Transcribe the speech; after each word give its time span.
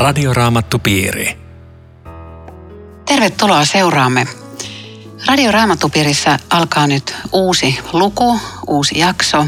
Radioraamattupiiri. 0.00 1.36
Tervetuloa 3.06 3.64
seuraamme. 3.64 4.26
Radioraamattupiirissä 5.26 6.38
alkaa 6.50 6.86
nyt 6.86 7.16
uusi 7.32 7.78
luku, 7.92 8.40
uusi 8.66 8.98
jakso. 8.98 9.46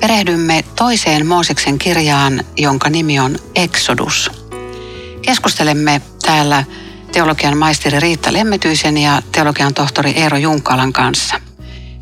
Perehdymme 0.00 0.64
toiseen 0.76 1.26
Mooseksen 1.26 1.78
kirjaan, 1.78 2.44
jonka 2.56 2.90
nimi 2.90 3.20
on 3.20 3.36
Exodus. 3.54 4.30
Keskustelemme 5.22 6.02
täällä 6.22 6.64
teologian 7.12 7.58
maisteri 7.58 8.00
Riitta 8.00 8.32
Lemmetyisen 8.32 8.98
ja 8.98 9.22
teologian 9.32 9.74
tohtori 9.74 10.10
Eero 10.10 10.36
Junkalan 10.36 10.92
kanssa. 10.92 11.40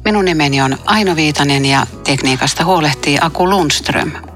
Minun 0.05 0.25
nimeni 0.25 0.63
on 0.63 0.79
Aino 0.87 1.17
Viitanen 1.17 1.65
ja 1.65 1.87
tekniikasta 2.05 2.65
huolehtii 2.65 3.19
Aku 3.21 3.51
Lundström. 3.51 4.30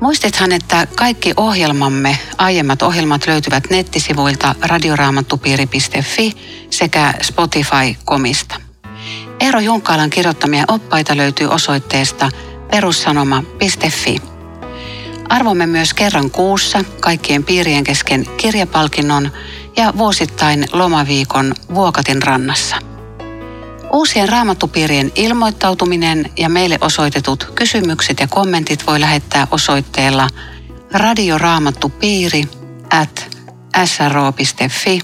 Muistithan, 0.00 0.52
että 0.52 0.86
kaikki 0.96 1.32
ohjelmamme, 1.36 2.18
aiemmat 2.38 2.82
ohjelmat 2.82 3.26
löytyvät 3.26 3.64
nettisivuilta 3.70 4.54
radioraamattupiiri.fi 4.62 6.32
sekä 6.70 7.14
Spotify-komista. 7.22 8.60
Eero 9.40 9.60
Junkkaalan 9.60 10.10
kirjoittamia 10.10 10.64
oppaita 10.68 11.16
löytyy 11.16 11.46
osoitteesta 11.46 12.30
perussanoma.fi. 12.70 14.16
Arvomme 15.28 15.66
myös 15.66 15.94
kerran 15.94 16.30
kuussa 16.30 16.84
kaikkien 17.00 17.44
piirien 17.44 17.84
kesken 17.84 18.26
kirjapalkinnon 18.36 19.30
ja 19.76 19.92
vuosittain 19.98 20.66
lomaviikon 20.72 21.54
Vuokatin 21.74 22.22
rannassa– 22.22 22.76
Uusien 23.92 24.28
raamattupiirien 24.28 25.12
ilmoittautuminen 25.14 26.30
ja 26.36 26.48
meille 26.48 26.78
osoitetut 26.80 27.52
kysymykset 27.54 28.20
ja 28.20 28.28
kommentit 28.28 28.86
voi 28.86 29.00
lähettää 29.00 29.46
osoitteella 29.50 30.28
radioraamattupiiri 30.92 32.44
at 32.90 33.36
sro.fi 33.84 35.00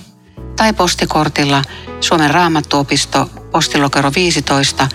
tai 0.57 0.73
postikortilla 0.73 1.63
Suomen 2.01 2.31
raamattuopisto 2.31 3.31
postilokero 3.51 4.13
15 4.17 4.89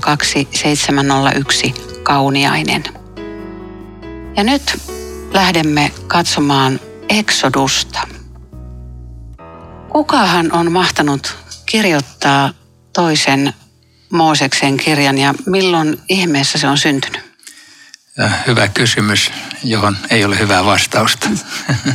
02701 0.00 1.74
Kauniainen. 2.02 2.84
Ja 4.36 4.44
nyt 4.44 4.80
lähdemme 5.32 5.92
katsomaan 6.06 6.80
Exodusta. 7.08 8.00
Kukahan 9.88 10.52
on 10.52 10.72
mahtanut 10.72 11.36
kirjoittaa 11.66 12.59
toisen 12.92 13.54
Mooseksen 14.10 14.76
kirjan 14.76 15.18
ja 15.18 15.34
milloin 15.46 16.00
ihmeessä 16.08 16.58
se 16.58 16.68
on 16.68 16.78
syntynyt? 16.78 17.30
Hyvä 18.46 18.68
kysymys, 18.68 19.30
johon 19.64 19.96
ei 20.10 20.24
ole 20.24 20.38
hyvää 20.38 20.64
vastausta. 20.64 21.28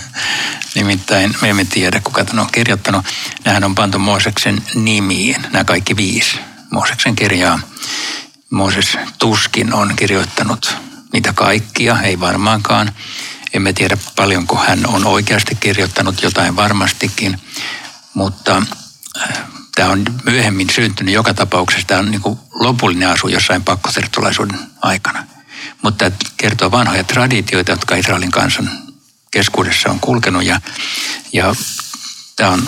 Nimittäin 0.75 1.35
me 1.41 1.49
emme 1.49 1.65
tiedä, 1.65 2.01
kuka 2.03 2.25
tämän 2.25 2.45
on 2.45 2.51
kirjoittanut. 2.51 3.05
Nämähän 3.45 3.63
on 3.63 3.75
pantu 3.75 3.99
Mooseksen 3.99 4.61
nimiin, 4.75 5.41
nämä 5.51 5.63
kaikki 5.63 5.95
viisi 5.95 6.39
Mooseksen 6.71 7.15
kirjaa. 7.15 7.59
Mooses 8.49 8.97
tuskin 9.19 9.73
on 9.73 9.95
kirjoittanut 9.95 10.75
niitä 11.13 11.33
kaikkia, 11.33 12.01
ei 12.01 12.19
varmaankaan. 12.19 12.91
Emme 13.53 13.73
tiedä 13.73 13.97
paljonko 14.15 14.55
hän 14.55 14.87
on 14.87 15.05
oikeasti 15.05 15.55
kirjoittanut, 15.55 16.23
jotain 16.23 16.55
varmastikin. 16.55 17.41
Mutta 18.13 18.61
tämä 19.75 19.89
on 19.89 20.05
myöhemmin 20.23 20.69
syntynyt 20.69 21.13
joka 21.13 21.33
tapauksessa. 21.33 21.87
Tämä 21.87 21.99
on 21.99 22.11
niin 22.11 22.21
lopullinen 22.53 23.09
asu 23.09 23.27
jossain 23.27 23.63
pakkosertulaisuuden 23.63 24.59
aikana. 24.81 25.23
Mutta 25.81 26.11
kertoo 26.37 26.71
vanhoja 26.71 27.03
traditioita, 27.03 27.71
jotka 27.71 27.95
Israelin 27.95 28.31
kansan 28.31 28.69
keskuudessa 29.31 29.89
on 29.89 29.99
kulkenut. 29.99 30.43
Ja, 30.43 30.61
ja 31.33 31.55
tämä 32.35 32.49
on 32.49 32.67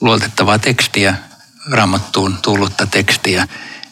luotettavaa 0.00 0.58
tekstiä, 0.58 1.14
raamattuun 1.70 2.38
tullutta 2.42 2.86
tekstiä, 2.86 3.48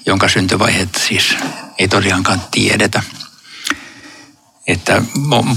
jonka 0.06 0.28
syntyvaiheet 0.28 0.94
siis 1.08 1.36
ei 1.78 1.88
tosiaankaan 1.88 2.42
tiedetä 2.50 3.02
että 4.66 5.02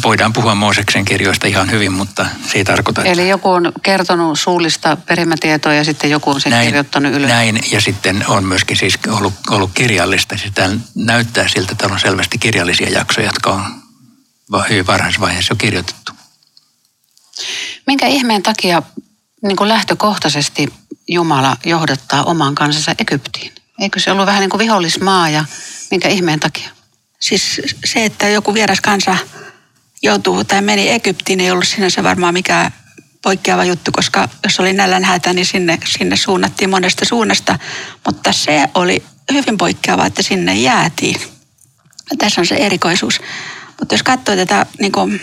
voidaan 0.03 0.33
puhua 0.33 0.55
Mooseksen 0.55 1.05
kirjoista 1.05 1.47
ihan 1.47 1.71
hyvin, 1.71 1.93
mutta 1.93 2.25
se 2.51 2.57
ei 2.57 2.63
tarkoita, 2.63 3.01
että... 3.01 3.11
Eli 3.11 3.29
joku 3.29 3.49
on 3.49 3.71
kertonut 3.83 4.39
suullista 4.39 4.97
perimätietoa 4.97 5.73
ja 5.73 5.83
sitten 5.83 6.09
joku 6.09 6.29
on 6.29 6.41
sen 6.41 6.49
näin, 6.49 6.65
kirjoittanut 6.65 7.13
ylös. 7.13 7.29
Näin, 7.29 7.59
ja 7.71 7.81
sitten 7.81 8.25
on 8.27 8.45
myöskin 8.45 8.77
siis 8.77 8.99
ollut, 9.07 9.33
ollut 9.49 9.71
kirjallista. 9.73 10.37
Sitä 10.37 10.69
näyttää 10.95 11.47
siltä, 11.47 11.71
että 11.71 11.85
on 11.85 11.99
selvästi 11.99 12.37
kirjallisia 12.37 12.89
jaksoja, 12.89 13.27
jotka 13.27 13.53
on 13.53 14.63
hyvin 14.69 14.87
varhaisvaiheessa 14.87 15.51
jo 15.51 15.55
kirjoitettu. 15.55 16.11
Minkä 17.87 18.07
ihmeen 18.07 18.43
takia 18.43 18.83
niin 19.43 19.55
kuin 19.55 19.67
lähtökohtaisesti 19.67 20.73
Jumala 21.07 21.57
johdattaa 21.65 22.23
oman 22.23 22.55
kansansa 22.55 22.95
Egyptiin? 22.99 23.51
Eikö 23.79 23.99
se 23.99 24.11
ollut 24.11 24.25
vähän 24.25 24.41
niin 24.41 24.49
kuin 24.49 24.59
vihollismaa 24.59 25.29
ja 25.29 25.45
minkä 25.91 26.09
ihmeen 26.09 26.39
takia? 26.39 26.69
Siis 27.19 27.61
se, 27.85 28.05
että 28.05 28.27
joku 28.27 28.53
vieras 28.53 28.81
kansa 28.81 29.17
joutuu 30.01 30.43
tai 30.43 30.61
meni 30.61 30.89
Egyptiin, 30.89 31.39
ei 31.39 31.51
ollut 31.51 31.67
sinänsä 31.67 32.03
varmaan 32.03 32.33
mikään 32.33 32.73
poikkeava 33.21 33.63
juttu, 33.63 33.91
koska 33.91 34.29
jos 34.43 34.59
oli 34.59 34.73
nälänhätä, 34.73 35.33
niin 35.33 35.45
sinne, 35.45 35.77
sinne 35.85 36.15
suunnattiin 36.15 36.69
monesta 36.69 37.05
suunnasta. 37.05 37.59
Mutta 38.05 38.33
se 38.33 38.69
oli 38.73 39.03
hyvin 39.33 39.57
poikkeava, 39.57 40.05
että 40.05 40.23
sinne 40.23 40.55
jäätiin. 40.55 41.21
Ja 42.11 42.17
tässä 42.17 42.41
on 42.41 42.47
se 42.47 42.55
erikoisuus. 42.55 43.21
Mutta 43.79 43.93
jos 43.93 44.03
katsoo 44.03 44.35
tätä 44.35 44.65
niin 44.79 44.91
kuin 44.91 45.21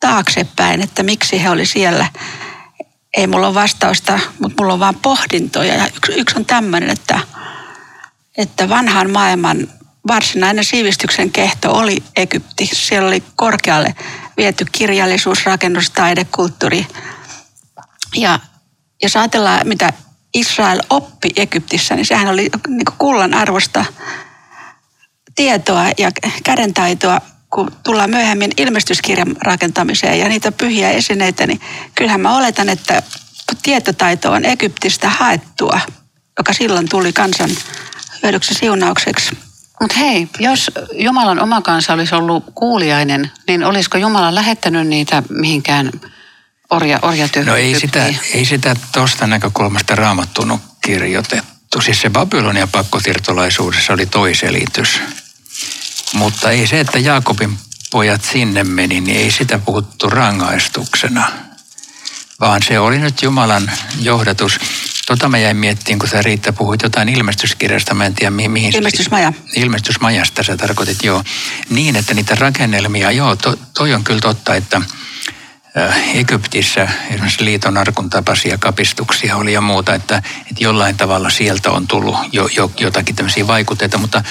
taaksepäin, 0.00 0.82
että 0.82 1.02
miksi 1.02 1.42
he 1.42 1.50
oli 1.50 1.66
siellä, 1.66 2.08
ei 3.16 3.26
mulla 3.26 3.46
ole 3.46 3.54
vastausta, 3.54 4.18
mutta 4.38 4.62
mulla 4.62 4.72
on 4.72 4.80
vaan 4.80 4.96
pohdintoja. 5.02 5.74
Ja 5.74 5.86
yksi, 5.96 6.12
yksi 6.12 6.36
on 6.36 6.46
tämmöinen, 6.46 6.90
että, 6.90 7.20
että 8.38 8.68
vanhan 8.68 9.10
maailman 9.10 9.68
varsinainen 10.06 10.64
sivistyksen 10.64 11.30
kehto 11.30 11.72
oli 11.72 12.02
Egypti. 12.16 12.70
Siellä 12.72 13.08
oli 13.08 13.22
korkealle 13.36 13.94
viety 14.36 14.66
kirjallisuus, 14.72 15.46
rakennus, 15.46 15.90
taide, 15.90 16.24
kulttuuri. 16.24 16.86
Ja 18.16 18.40
jos 19.02 19.16
ajatellaan, 19.16 19.68
mitä 19.68 19.92
Israel 20.34 20.80
oppi 20.90 21.30
Egyptissä, 21.36 21.94
niin 21.94 22.06
sehän 22.06 22.28
oli 22.28 22.50
niin 22.68 22.84
kullan 22.98 23.34
arvosta 23.34 23.84
tietoa 25.34 25.84
ja 25.98 26.10
kädentaitoa, 26.44 27.20
kun 27.50 27.72
tullaan 27.82 28.10
myöhemmin 28.10 28.50
ilmestyskirjan 28.56 29.36
rakentamiseen 29.42 30.18
ja 30.18 30.28
niitä 30.28 30.52
pyhiä 30.52 30.90
esineitä, 30.90 31.46
niin 31.46 31.60
kyllähän 31.94 32.20
mä 32.20 32.36
oletan, 32.36 32.68
että 32.68 33.02
tietotaito 33.62 34.32
on 34.32 34.44
Egyptistä 34.44 35.08
haettua, 35.08 35.80
joka 36.38 36.52
silloin 36.52 36.88
tuli 36.88 37.12
kansan 37.12 37.50
hyödyksi 38.22 38.54
siunaukseksi. 38.54 39.45
Mutta 39.80 39.96
hei, 39.98 40.28
jos 40.38 40.70
Jumalan 40.92 41.40
oma 41.40 41.62
kansa 41.62 41.92
olisi 41.92 42.14
ollut 42.14 42.44
kuuliainen, 42.54 43.30
niin 43.48 43.64
olisiko 43.64 43.98
Jumala 43.98 44.34
lähettänyt 44.34 44.86
niitä 44.86 45.22
mihinkään 45.28 45.90
orja, 46.70 46.98
orjatyöhön? 47.02 47.50
No 47.50 47.56
ei 47.56 47.80
sitä, 47.80 48.06
ei 48.34 48.44
sitä 48.44 48.76
tuosta 48.92 49.26
näkökulmasta 49.26 49.94
raamattunut 49.94 50.60
kirjoitettu. 50.80 51.80
Siis 51.80 52.00
se 52.00 52.10
Babylonian 52.10 52.68
pakkotirtolaisuudessa 52.68 53.92
oli 53.92 54.06
toiselitys. 54.06 55.00
Mutta 56.12 56.50
ei 56.50 56.66
se, 56.66 56.80
että 56.80 56.98
Jaakobin 56.98 57.58
pojat 57.90 58.24
sinne 58.24 58.64
meni, 58.64 59.00
niin 59.00 59.16
ei 59.16 59.30
sitä 59.30 59.58
puhuttu 59.58 60.10
rangaistuksena. 60.10 61.32
Vaan 62.40 62.62
se 62.62 62.78
oli 62.78 62.98
nyt 62.98 63.22
Jumalan 63.22 63.70
johdatus. 64.00 64.60
Tota 65.06 65.28
mä 65.28 65.38
jäin 65.38 65.56
miettimään, 65.56 65.98
kun 65.98 66.08
sä 66.08 66.22
Riitta 66.22 66.52
puhuit 66.52 66.82
jotain 66.82 67.08
ilmestyskirjasta, 67.08 67.94
mä 67.94 68.06
en 68.06 68.14
tiedä 68.14 68.30
mihin. 68.30 68.76
Ilmestysmaja. 68.76 69.32
Ilmestysmajasta 69.56 70.42
sä 70.42 70.56
tarkoitit, 70.56 71.04
joo. 71.04 71.24
Niin, 71.70 71.96
että 71.96 72.14
niitä 72.14 72.34
rakennelmia, 72.34 73.10
joo, 73.10 73.36
to, 73.36 73.56
toi 73.74 73.94
on 73.94 74.04
kyllä 74.04 74.20
totta, 74.20 74.54
että 74.54 74.82
äh, 75.76 76.16
Egyptissä 76.16 76.88
esimerkiksi 77.10 77.44
liiton 77.44 77.78
arkun 77.78 78.10
tapaisia 78.10 78.58
kapistuksia 78.58 79.36
oli 79.36 79.52
ja 79.52 79.60
muuta, 79.60 79.94
että, 79.94 80.16
että 80.40 80.64
jollain 80.64 80.96
tavalla 80.96 81.30
sieltä 81.30 81.70
on 81.70 81.86
tullut 81.86 82.16
jo, 82.32 82.48
jo, 82.56 82.70
jotakin 82.80 83.16
tämmöisiä 83.16 83.46
vaikutteita, 83.46 83.98
mutta 83.98 84.24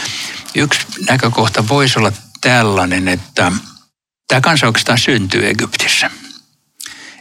yksi 0.56 0.88
näkökohta 1.10 1.68
voisi 1.68 2.00
olla 2.00 2.12
tällainen, 2.42 3.08
että 3.08 3.52
tämä 4.28 4.42
kansa 4.42 4.68
oikeastaan 4.68 4.98
syntyy 4.98 5.50
Egyptissä. 5.50 6.12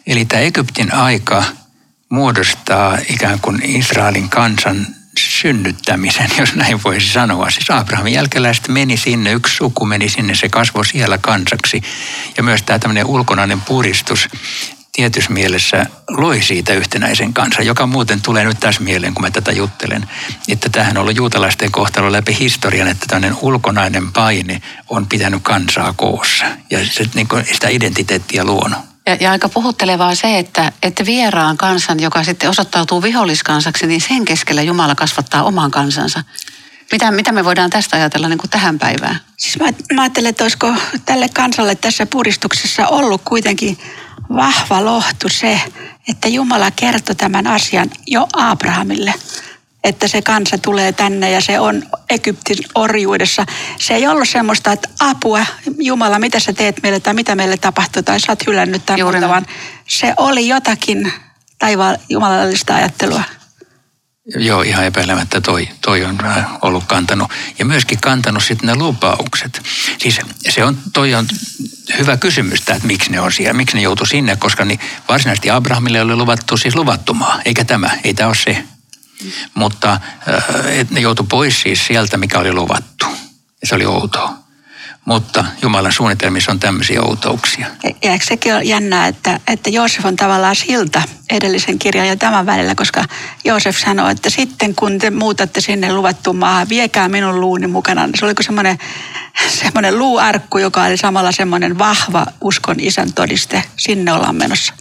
Eli 0.07 0.25
tämä 0.25 0.43
Egyptin 0.43 0.95
aika– 0.95 1.45
muodostaa 2.09 2.99
ikään 3.09 3.41
kuin 3.41 3.63
Israelin 3.63 4.29
kansan 4.29 4.87
synnyttämisen, 5.19 6.31
jos 6.41 6.55
näin 6.55 6.83
voisi 6.85 7.13
sanoa. 7.13 7.51
Siis 7.51 7.71
Abrahamin 7.71 8.13
jälkeläiset 8.13 8.69
meni 8.69 8.97
sinne, 8.97 9.33
yksi 9.33 9.57
suku 9.57 9.87
meni 9.87 10.09
sinne, 10.09 10.35
se 10.35 10.49
kasvoi 10.49 10.87
siellä 10.87 11.19
kansaksi. 11.19 11.83
Ja 12.37 12.43
myös 12.43 12.63
tämä 12.63 12.79
tämmöinen 12.79 13.07
ulkonainen 13.07 13.61
puristus 13.61 14.29
tietyssä 14.93 15.33
mielessä 15.33 15.87
loi 16.09 16.43
siitä 16.43 16.73
yhtenäisen 16.75 17.35
kansan, 17.35 17.67
joka 17.67 17.87
muuten 17.87 18.23
tulee 18.23 18.45
nyt 18.45 18.61
tässä 18.61 18.83
mieleen, 18.83 19.15
kun 19.15 19.23
mä 19.23 19.31
tätä 19.31 19.53
juttelen. 19.53 20.09
Että 20.49 20.69
tähän 20.69 20.97
on 20.97 21.01
ollut 21.01 21.17
juutalaisten 21.17 21.73
kohtalo 21.73 22.13
läpi 22.13 22.37
historian, 22.41 22.89
että 22.89 23.07
tämmöinen 23.09 23.39
ulkonainen 23.41 24.13
paine 24.13 24.63
on 24.89 25.07
pitänyt 25.07 25.43
kansaa 25.43 25.93
koossa. 25.93 26.45
Ja 26.71 26.87
se, 26.87 27.05
niin 27.15 27.29
sitä 27.53 27.69
identiteettiä 27.69 28.45
luonut. 28.45 28.94
Ja, 29.07 29.17
ja 29.21 29.31
aika 29.31 29.49
puhuttelevaa 29.49 30.15
se, 30.15 30.39
että, 30.39 30.73
että 30.83 31.07
vieraan 31.07 31.57
kansan, 31.57 32.01
joka 32.01 32.25
sitten 32.25 32.51
osoittautuu 32.51 33.03
viholliskansaksi, 33.03 33.87
niin 33.87 34.01
sen 34.01 34.25
keskellä 34.25 34.63
Jumala 34.63 34.95
kasvattaa 34.95 35.43
oman 35.43 35.71
kansansa. 35.71 36.25
Mitä, 36.93 37.11
mitä 37.11 37.33
me 37.33 37.45
voidaan 37.45 37.71
tästä 37.71 37.97
ajatella 37.97 38.29
niin 38.29 38.39
kuin 38.39 38.51
tähän 38.51 38.79
päivään? 38.79 39.21
Siis 39.37 39.59
mä, 39.59 39.67
mä 39.95 40.03
ajattelen, 40.03 40.31
että 40.31 40.45
olisiko 40.45 40.75
tälle 41.05 41.29
kansalle 41.29 41.75
tässä 41.75 42.07
puristuksessa 42.07 42.89
ollut 42.89 43.23
kuitenkin 43.25 43.79
vahva 44.37 44.85
lohtu 44.85 45.29
se, 45.29 45.61
että 46.09 46.29
Jumala 46.29 46.71
kertoi 46.71 47.17
tämän 47.17 47.47
asian 47.47 47.91
jo 48.07 48.27
Abrahamille 48.33 49.15
että 49.85 50.09
se 50.09 50.23
kansa 50.23 50.59
tulee 50.59 50.93
tänne 50.93 51.31
ja 51.31 51.41
se 51.41 51.61
on 51.61 51.83
Egyptin 52.11 52.59
orjuudessa. 52.75 53.47
Se 53.79 53.95
ei 53.95 54.07
ollut 54.07 54.29
semmoista, 54.29 54.73
että 54.73 54.89
apua, 55.01 55.47
Jumala, 55.79 56.19
mitä 56.19 56.41
sä 56.41 56.53
teet 56.53 56.83
meille 56.83 57.01
tai 57.01 57.15
mitä 57.15 57.35
meille 57.35 57.57
tapahtuu 57.57 58.03
tai 58.03 58.21
sä 58.21 58.33
oot 58.33 58.47
hylännyt 58.47 58.87
tämän 58.87 59.03
muuta, 59.03 59.29
vaan 59.29 59.47
se 59.89 60.15
oli 60.17 60.49
jotakin 60.49 61.13
taivaan 61.59 61.99
jumalallista 62.09 62.75
ajattelua. 62.75 63.23
Joo, 64.37 64.63
ihan 64.63 64.85
epäilemättä 64.85 65.41
toi, 65.41 65.69
toi 65.81 66.05
on 66.05 66.19
ollut 66.63 66.85
kantanut. 66.85 67.31
Ja 67.59 67.65
myöskin 67.65 68.01
kantanut 68.01 68.45
sitten 68.45 68.67
ne 68.67 68.75
lupaukset. 68.75 69.63
Siis 69.99 70.21
se 70.49 70.65
on, 70.65 70.79
toi 70.93 71.15
on 71.15 71.27
hyvä 71.99 72.17
kysymys, 72.17 72.61
että 72.61 72.81
miksi 72.83 73.11
ne 73.11 73.21
on 73.21 73.33
siellä, 73.33 73.53
miksi 73.53 73.77
ne 73.77 73.83
joutu 73.83 74.07
sinne, 74.07 74.37
koska 74.37 74.65
niin 74.65 74.81
varsinaisesti 75.09 75.51
Abrahamille 75.51 76.01
oli 76.01 76.17
luvattu 76.17 76.57
siis 76.57 76.75
luvattumaa, 76.77 77.41
eikä 77.45 77.65
tämä, 77.65 77.91
ei 78.05 78.15
tämä 78.15 78.27
ole 78.27 78.35
se. 78.35 78.65
Mutta 79.55 79.93
äh, 79.93 80.79
et 80.79 80.91
ne 80.91 81.01
joutui 81.01 81.27
pois 81.29 81.61
siis 81.63 81.87
sieltä, 81.87 82.17
mikä 82.17 82.39
oli 82.39 82.53
luvattu. 82.53 83.07
Ja 83.61 83.67
se 83.67 83.75
oli 83.75 83.87
outoa. 83.87 84.45
Mutta 85.05 85.45
Jumalan 85.63 85.93
suunnitelmissa 85.93 86.53
on 86.53 86.61
tämmöisiä 86.61 87.03
outouksia. 87.03 87.67
Ja 88.03 88.11
eikö 88.11 88.25
sekin 88.25 88.55
ole 88.55 88.63
jännää, 88.63 89.07
että, 89.07 89.41
että 89.47 89.71
Joosef 89.71 90.05
on 90.07 90.17
tavallaan 90.17 90.57
silta 90.57 91.03
edellisen 91.31 91.79
kirjan 91.79 92.09
ja 92.09 92.17
tämän 92.17 92.47
välillä, 92.47 92.75
koska 92.75 93.05
Joosef 93.45 93.79
sanoi, 93.79 94.13
että 94.13 94.31
sitten 94.31 94.75
kun 94.75 94.99
te 94.99 95.11
muutatte 95.11 95.61
sinne 95.61 95.93
luvattuun 95.93 96.37
maahan, 96.37 96.69
viekää 96.69 97.09
minun 97.09 97.41
luuni 97.41 97.67
mukana. 97.67 98.09
Se 98.15 98.25
oliko 98.25 98.43
semmoinen, 98.43 98.79
semmoinen 99.49 99.99
luuarkku, 99.99 100.59
joka 100.59 100.85
oli 100.85 100.97
samalla 100.97 101.33
semmoinen 101.33 101.79
vahva 101.79 102.27
uskon 102.41 102.77
isän 102.81 103.13
todiste. 103.13 103.63
Sinne 103.77 104.13
ollaan 104.13 104.37
menossa. 104.37 104.75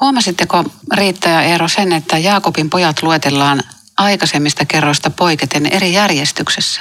Huomasitteko 0.00 0.64
Riitta 0.94 1.28
ja 1.28 1.42
Eero 1.42 1.68
sen, 1.68 1.92
että 1.92 2.18
Jaakobin 2.18 2.70
pojat 2.70 3.02
luetellaan 3.02 3.62
aikaisemmista 3.98 4.64
kerroista 4.64 5.10
poiketen 5.10 5.66
eri 5.66 5.92
järjestyksessä? 5.92 6.80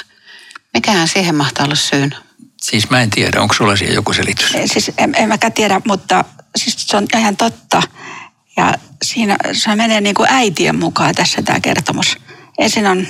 Mikähän 0.74 1.08
siihen 1.08 1.36
mahtaa 1.36 1.66
olla 1.66 1.75
syyn? 1.75 2.16
Siis 2.62 2.90
mä 2.90 3.02
en 3.02 3.10
tiedä, 3.10 3.42
onko 3.42 3.54
sulla 3.54 3.75
siihen 3.75 3.96
joku 3.96 4.13
selitys? 4.13 4.52
Siis 4.66 4.92
en, 4.98 5.16
en 5.16 5.30
mäkään 5.30 5.54
tiedä, 5.54 5.81
mutta 5.88 6.25
siis 6.56 6.75
se 6.88 6.98
on 6.98 7.08
ihan 7.16 7.38
totta. 7.38 7.84
Ja 8.58 8.74
siinä 9.04 9.38
se 9.52 9.75
menee 9.75 10.02
niin 10.02 10.16
kuin 10.16 10.30
äitien 10.31 10.75
mukaan 10.75 11.16
tässä 11.16 11.42
tämä 11.42 11.60
kertomus. 11.60 12.18
Ensin 12.58 12.88
on 12.88 13.08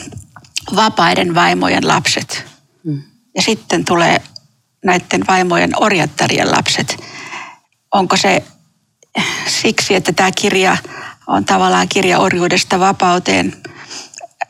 vapaiden 0.76 1.36
vaimojen 1.36 1.88
lapset. 1.88 2.46
Hmm. 2.84 3.04
Ja 3.36 3.42
sitten 3.42 3.86
tulee 3.86 4.22
näiden 4.86 5.28
vaimojen 5.28 5.72
orjattarien 5.78 6.52
lapset. 6.52 7.04
Onko 7.94 8.18
se 8.18 8.44
siksi, 9.48 9.96
että 9.96 10.14
tämä 10.14 10.32
kirja 10.32 10.78
on 11.28 11.46
tavallaan 11.46 11.90
kirja 11.90 12.20
orjuudesta 12.20 12.80
vapauteen. 12.80 13.58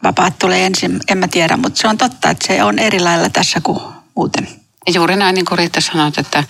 Vapaat 0.03 0.39
tulee 0.39 0.65
ensin, 0.65 0.99
en 1.07 1.17
mä 1.17 1.27
tiedä, 1.27 1.57
mutta 1.57 1.81
se 1.81 1.87
on 1.87 1.97
totta, 1.97 2.29
että 2.29 2.47
se 2.47 2.63
on 2.63 2.79
eri 2.79 2.99
lailla 2.99 3.29
tässä 3.29 3.61
kuin 3.61 3.79
muuten. 4.15 4.47
Juuri 4.93 5.15
näin, 5.15 5.35
niin 5.35 5.45
kuin 5.45 5.57
Riitta 5.57 5.81
sanoi, 5.81 6.11
että 6.17 6.43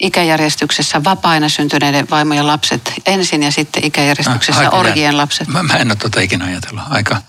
ikäjärjestyksessä 0.00 1.04
vapaina 1.04 1.48
syntyneiden 1.48 2.10
vaimojen 2.10 2.46
lapset 2.46 2.92
ensin 3.06 3.42
ja 3.42 3.52
sitten 3.52 3.84
ikäjärjestyksessä 3.84 4.68
ah, 4.68 4.74
orjien 4.74 5.16
lapset. 5.16 5.48
Mä, 5.48 5.62
mä 5.62 5.74
en 5.74 5.88
ole 5.88 5.96
tota 5.96 6.20
ikinä 6.20 6.44
ajatellut. 6.44 6.84
Aika, 6.90 7.22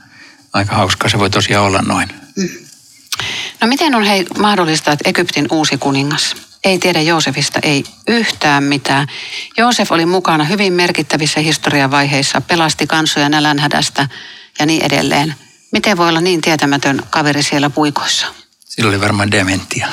aika 0.54 0.76
hauskaa 0.76 1.10
se 1.10 1.20
voi 1.20 1.30
tosiaan 1.30 1.66
olla 1.66 1.82
noin. 1.82 2.10
Mm. 2.36 2.50
No 3.62 3.68
miten 3.68 3.96
on 3.96 4.04
hei 4.04 4.26
mahdollista, 4.40 4.92
että 4.92 5.10
Egyptin 5.10 5.48
uusi 5.52 5.78
kuningas 5.78 6.36
ei 6.64 6.80
tiedä 6.80 7.02
Joosefista 7.02 7.60
ei 7.64 7.84
yhtään 8.08 8.64
mitään. 8.64 9.08
Joosef 9.58 9.92
oli 9.92 10.06
mukana 10.06 10.44
hyvin 10.44 10.74
merkittävissä 10.74 11.40
historiavaiheissa, 11.40 12.42
pelasti 12.42 12.88
kansoja 12.88 13.30
nälänhädästä 13.30 14.10
ja 14.60 14.66
niin 14.66 14.84
edelleen. 14.84 15.36
Miten 15.72 15.98
voi 15.98 16.10
olla 16.10 16.22
niin 16.22 16.42
tietämätön 16.42 17.04
kaveri 17.10 17.44
siellä 17.44 17.70
puikoissa? 17.70 18.28
Sillä 18.60 18.90
oli 18.90 19.02
varmaan 19.02 19.32
dementia. 19.32 19.88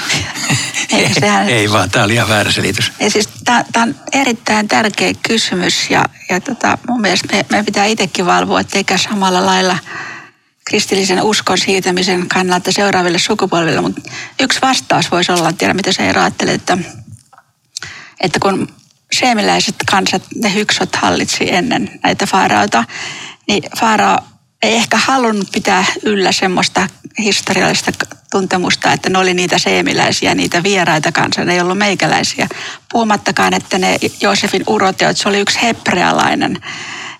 ei, 0.92 1.14
sehän... 1.14 1.48
ei 1.48 1.70
vaan, 1.70 1.90
tämä 1.90 2.04
oli 2.04 2.14
ihan 2.14 2.28
väärä 2.28 2.52
selitys. 2.52 2.92
siis, 3.08 3.28
tämä 3.44 3.64
on 3.76 3.94
erittäin 4.12 4.68
tärkeä 4.68 5.12
kysymys 5.28 5.90
ja, 5.90 6.04
ja 6.30 6.40
tota, 6.40 6.78
mun 6.88 7.00
mielestä 7.00 7.36
me, 7.36 7.46
me 7.50 7.62
pitää 7.62 7.84
itsekin 7.84 8.26
valvoa, 8.26 8.60
eikä 8.74 8.98
samalla 8.98 9.46
lailla– 9.46 9.78
kristillisen 10.68 11.22
uskon 11.22 11.58
siirtämisen 11.58 12.28
kannalta 12.28 12.72
seuraaville 12.72 13.18
sukupolville, 13.18 13.80
mutta 13.80 14.00
yksi 14.40 14.60
vastaus 14.62 15.10
voisi 15.10 15.32
olla, 15.32 15.52
tiedä 15.52 15.74
mitä 15.74 15.92
se 15.92 16.02
ajattelee, 16.02 16.54
että, 16.54 16.78
että 18.20 18.40
kun 18.40 18.68
seemiläiset 19.12 19.74
kansat, 19.90 20.22
ne 20.34 20.54
hyksot 20.54 20.96
hallitsi 20.96 21.54
ennen 21.54 22.00
näitä 22.02 22.26
faaraota, 22.26 22.84
niin 23.48 23.62
faarao 23.80 24.18
ei 24.62 24.74
ehkä 24.74 24.96
halunnut 24.96 25.48
pitää 25.52 25.84
yllä 26.02 26.32
semmoista 26.32 26.88
historiallista 27.18 27.92
tuntemusta, 28.30 28.92
että 28.92 29.10
ne 29.10 29.18
oli 29.18 29.34
niitä 29.34 29.58
seemiläisiä, 29.58 30.34
niitä 30.34 30.62
vieraita 30.62 31.12
kanssa, 31.12 31.44
ne 31.44 31.52
ei 31.52 31.60
ollut 31.60 31.78
meikäläisiä. 31.78 32.48
Puhumattakaan, 32.92 33.54
että 33.54 33.78
ne 33.78 33.98
Joosefin 34.20 34.62
uroteot, 34.66 35.16
se 35.16 35.28
oli 35.28 35.40
yksi 35.40 35.62
hebrealainen. 35.62 36.60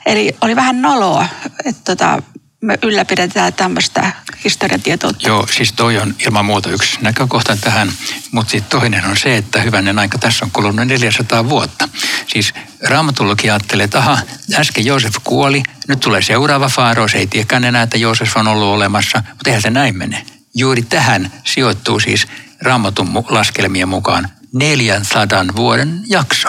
Eli 0.07 0.37
oli 0.41 0.57
vähän 0.57 0.83
noloa, 0.83 1.29
että 1.65 1.81
tota, 1.85 2.23
me 2.61 2.79
ylläpidetään 2.83 3.53
tämmöistä 3.53 4.13
historiatietoutta. 4.45 5.29
Joo, 5.29 5.47
siis 5.47 5.73
toi 5.73 5.99
on 5.99 6.15
ilman 6.27 6.45
muuta 6.45 6.71
yksi 6.71 6.99
näkökohta 7.01 7.57
tähän, 7.57 7.93
mutta 8.33 8.51
sitten 8.51 8.81
toinen 8.81 9.05
on 9.05 9.17
se, 9.17 9.37
että 9.37 9.61
hyvänen 9.61 9.99
aika 9.99 10.19
tässä 10.19 10.45
on 10.45 10.51
kulunut 10.51 10.87
400 10.87 11.49
vuotta. 11.49 11.89
Siis 12.27 12.55
raamatullokin 12.89 13.53
ajattelee, 13.53 13.85
että 13.85 13.99
aha, 13.99 14.19
äsken 14.55 14.85
Joosef 14.85 15.15
kuoli, 15.25 15.63
nyt 15.89 16.01
tulee 16.01 16.23
seuraava 16.23 16.69
faaro, 16.69 17.09
se 17.09 17.19
ei 17.19 17.27
tiedäkään 17.27 17.65
enää, 17.65 17.83
että 17.83 17.99
Joosef 17.99 18.37
on 18.37 18.49
ollut 18.49 18.69
olemassa, 18.69 19.23
mutta 19.29 19.51
eihän 19.51 19.63
se 19.63 19.71
näin 19.71 19.97
mene. 19.97 20.27
Juuri 20.55 20.83
tähän 20.83 21.33
sijoittuu 21.45 22.01
siis 22.01 22.27
raamatun 22.61 23.25
laskelmien 23.29 23.89
mukaan 23.89 24.29
400 24.53 25.45
vuoden 25.57 26.03
jakso 26.07 26.49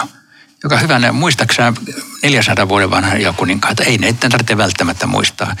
joka 0.62 0.76
hyvänä, 0.76 1.12
muistaakseni 1.12 1.76
400 2.22 2.68
vuoden 2.68 2.90
vanha 2.90 3.32
kuninkaita, 3.36 3.84
ei 3.84 3.98
ne 3.98 4.12
tarvitse 4.12 4.56
välttämättä 4.56 5.06
muistaa 5.06 5.56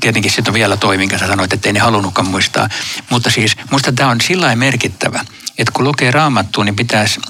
tietenkin 0.00 0.30
sitten 0.30 0.50
on 0.50 0.54
vielä 0.54 0.76
toi, 0.76 0.98
minkä 0.98 1.18
sä 1.18 1.26
sanoit, 1.26 1.52
että 1.52 1.68
ei 1.68 1.72
ne 1.72 1.80
halunnutkaan 1.80 2.28
muistaa. 2.28 2.68
Mutta 3.10 3.30
siis 3.30 3.56
musta 3.70 3.92
tämä 3.92 4.10
on 4.10 4.20
sillä 4.20 4.56
merkittävä, 4.56 5.24
että 5.58 5.72
kun 5.72 5.84
lukee 5.84 6.10
raamattua, 6.10 6.64
niin 6.64 6.76
pitäisi, 6.76 7.20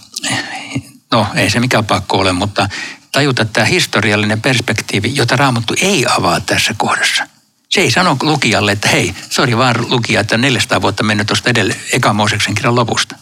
no 1.11 1.27
ei 1.35 1.51
se 1.51 1.61
mikään 1.61 1.85
pakko 1.85 2.19
ole, 2.19 2.33
mutta 2.33 2.69
tajuta 3.13 3.45
tämä 3.45 3.65
historiallinen 3.65 4.41
perspektiivi, 4.41 5.17
jota 5.17 5.37
raamattu 5.37 5.75
ei 5.81 6.07
avaa 6.09 6.41
tässä 6.41 6.75
kohdassa. 6.77 7.29
Se 7.69 7.81
ei 7.81 7.91
sano 7.91 8.17
lukijalle, 8.23 8.73
että 8.73 8.89
hei, 8.89 9.15
sori 9.31 9.57
vaan 9.57 9.91
lukija, 9.91 10.21
että 10.21 10.39
400 10.39 10.83
vuotta 10.83 11.03
mennyt 11.03 11.27
tuosta 11.27 11.51
edelle 11.51 11.77
eka 11.93 12.13
Mooseksen 12.13 12.55
kirjan 12.55 12.75
lopusta. 12.75 13.17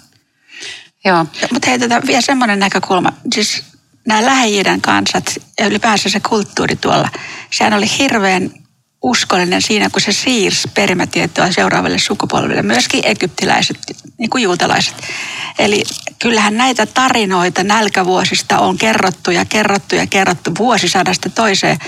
Joo, 1.04 1.26
mutta 1.52 1.70
hei, 1.70 1.78
tätä 1.78 2.02
vielä 2.06 2.20
semmoinen 2.20 2.58
näkökulma. 2.58 3.12
Siis 3.34 3.62
nämä 4.06 4.26
lähi 4.26 4.62
kansat 4.80 5.34
ja 5.60 5.66
ylipäänsä 5.66 6.08
se 6.08 6.20
kulttuuri 6.20 6.76
tuolla, 6.76 7.08
sehän 7.50 7.72
oli 7.72 7.98
hirveän 7.98 8.50
uskollinen 9.02 9.62
siinä, 9.62 9.90
kun 9.90 10.00
se 10.00 10.12
siirsi 10.12 10.68
perimätietoa 10.74 11.52
seuraavalle 11.52 11.98
sukupolville, 11.98 12.62
myöskin 12.62 13.02
egyptiläiset, 13.04 13.78
niin 14.18 14.30
kuin 14.30 14.42
juutalaiset. 14.42 14.94
Eli 15.58 15.84
kyllähän 16.18 16.56
näitä 16.56 16.86
tarinoita 16.86 17.64
nälkävuosista 17.64 18.58
on 18.58 18.78
kerrottu 18.78 19.30
ja 19.30 19.44
kerrottu 19.44 19.94
ja 19.94 20.06
kerrottu 20.06 20.50
vuosisadasta 20.58 21.30
toiseen. 21.30 21.78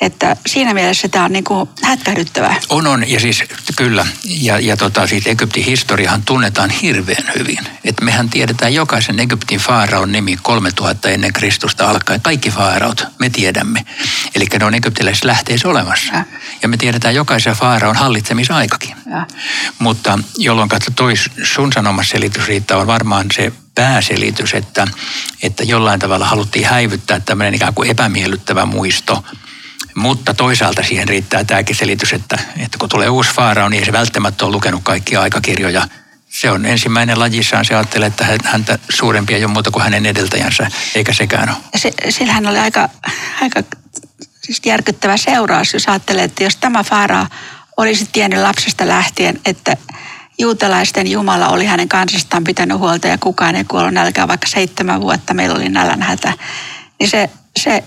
Että 0.00 0.36
siinä 0.46 0.74
mielessä 0.74 1.08
tämä 1.08 1.24
on 1.24 1.32
niin 1.32 1.44
kuin 1.44 1.68
hätkähdyttävää. 1.82 2.56
On, 2.68 2.86
on. 2.86 3.10
Ja 3.10 3.20
siis 3.20 3.44
kyllä. 3.76 4.06
Ja, 4.24 4.58
ja 4.58 4.76
tota, 4.76 5.06
siis 5.06 5.26
Egyptin 5.26 5.64
historiahan 5.64 6.22
tunnetaan 6.22 6.70
hirveän 6.70 7.32
hyvin. 7.38 7.58
Että 7.84 8.04
mehän 8.04 8.30
tiedetään 8.30 8.74
jokaisen 8.74 9.20
Egyptin 9.20 9.58
faaraon 9.58 10.12
nimi 10.12 10.36
3000 10.42 11.08
ennen 11.08 11.32
Kristusta 11.32 11.90
alkaen. 11.90 12.20
Kaikki 12.20 12.50
faaraut 12.50 13.06
me 13.18 13.30
tiedämme. 13.30 13.84
Eli 14.34 14.46
ne 14.58 14.64
on 14.64 14.74
egyptiläisessä 14.74 15.26
lähteessä 15.26 15.68
olemassa. 15.68 16.14
Ja. 16.14 16.24
ja 16.62 16.68
me 16.68 16.76
tiedetään 16.76 17.14
jokaisen 17.14 17.54
faaraon 17.54 17.96
hallitsemisaikakin. 17.96 18.96
Ja. 19.10 19.26
Mutta 19.78 20.18
jolloin 20.36 20.68
toi 20.96 21.14
sun 21.42 21.72
sanomas 21.72 22.10
selitys 22.10 22.46
riittää 22.46 22.76
on 22.76 22.86
varmaan 22.86 23.26
se 23.34 23.52
pääselitys, 23.74 24.54
että, 24.54 24.86
että 25.42 25.64
jollain 25.64 26.00
tavalla 26.00 26.26
haluttiin 26.26 26.66
häivyttää 26.66 27.20
tämmöinen 27.20 27.54
ikään 27.54 27.74
kuin 27.74 27.90
epämiellyttävä 27.90 28.66
muisto– 28.66 29.24
mutta 29.94 30.34
toisaalta 30.34 30.82
siihen 30.82 31.08
riittää 31.08 31.44
tämäkin 31.44 31.76
selitys, 31.76 32.12
että, 32.12 32.38
että 32.58 32.78
kun 32.78 32.88
tulee 32.88 33.08
uusi 33.08 33.30
faarao, 33.34 33.68
niin 33.68 33.80
ei 33.80 33.86
se 33.86 33.92
välttämättä 33.92 34.44
ole 34.44 34.52
lukenut 34.52 34.80
kaikkia 34.84 35.20
aikakirjoja 35.20 35.88
se 36.30 36.50
on 36.50 36.66
ensimmäinen 36.66 37.18
lajissaan. 37.18 37.64
Se 37.64 37.74
ajattelee, 37.74 38.06
että 38.06 38.38
häntä 38.44 38.78
suurempia 38.88 39.36
ei 39.36 39.44
ole 39.44 39.52
muuta 39.52 39.70
kuin 39.70 39.82
hänen 39.82 40.06
edeltäjänsä, 40.06 40.70
eikä 40.94 41.12
sekään 41.12 41.48
ole. 41.48 41.56
Se, 41.76 41.92
sillähän 42.08 42.46
oli 42.46 42.58
aika, 42.58 42.88
aika 43.42 43.62
siis 44.42 44.60
järkyttävä 44.66 45.16
seuraus, 45.16 45.72
jos 45.74 45.88
ajattelee, 45.88 46.24
että 46.24 46.44
jos 46.44 46.56
tämä 46.56 46.84
Faara 46.84 47.26
olisi 47.76 48.08
tiennyt 48.12 48.40
lapsesta 48.40 48.88
lähtien, 48.88 49.40
että 49.44 49.76
juutalaisten 50.38 51.06
Jumala 51.06 51.48
oli 51.48 51.66
hänen 51.66 51.88
kansastaan 51.88 52.44
pitänyt 52.44 52.78
huolta 52.78 53.08
ja 53.08 53.18
kukaan 53.18 53.56
ei 53.56 53.64
kuollut 53.64 53.94
nälkään, 53.94 54.28
vaikka 54.28 54.48
seitsemän 54.48 55.00
vuotta 55.00 55.34
meillä 55.34 55.56
oli 55.56 55.68
nälänhätä, 55.68 56.32
niin 56.98 57.10
se, 57.10 57.30
se 57.58 57.84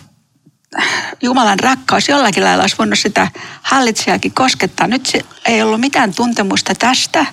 Jumalan 1.22 1.60
rakkaus 1.60 2.10
jollakin 2.10 2.44
lailla 2.44 2.64
olisi 2.64 2.78
voinut 2.78 3.00
sitä 3.00 3.28
hallitsijakin 3.62 4.34
koskettaa. 4.34 4.88
Nyt 4.88 5.06
se 5.06 5.22
ei 5.46 5.62
ollut 5.62 5.80
mitään 5.80 6.14
tuntemusta 6.14 6.76
tästä. 6.76 7.26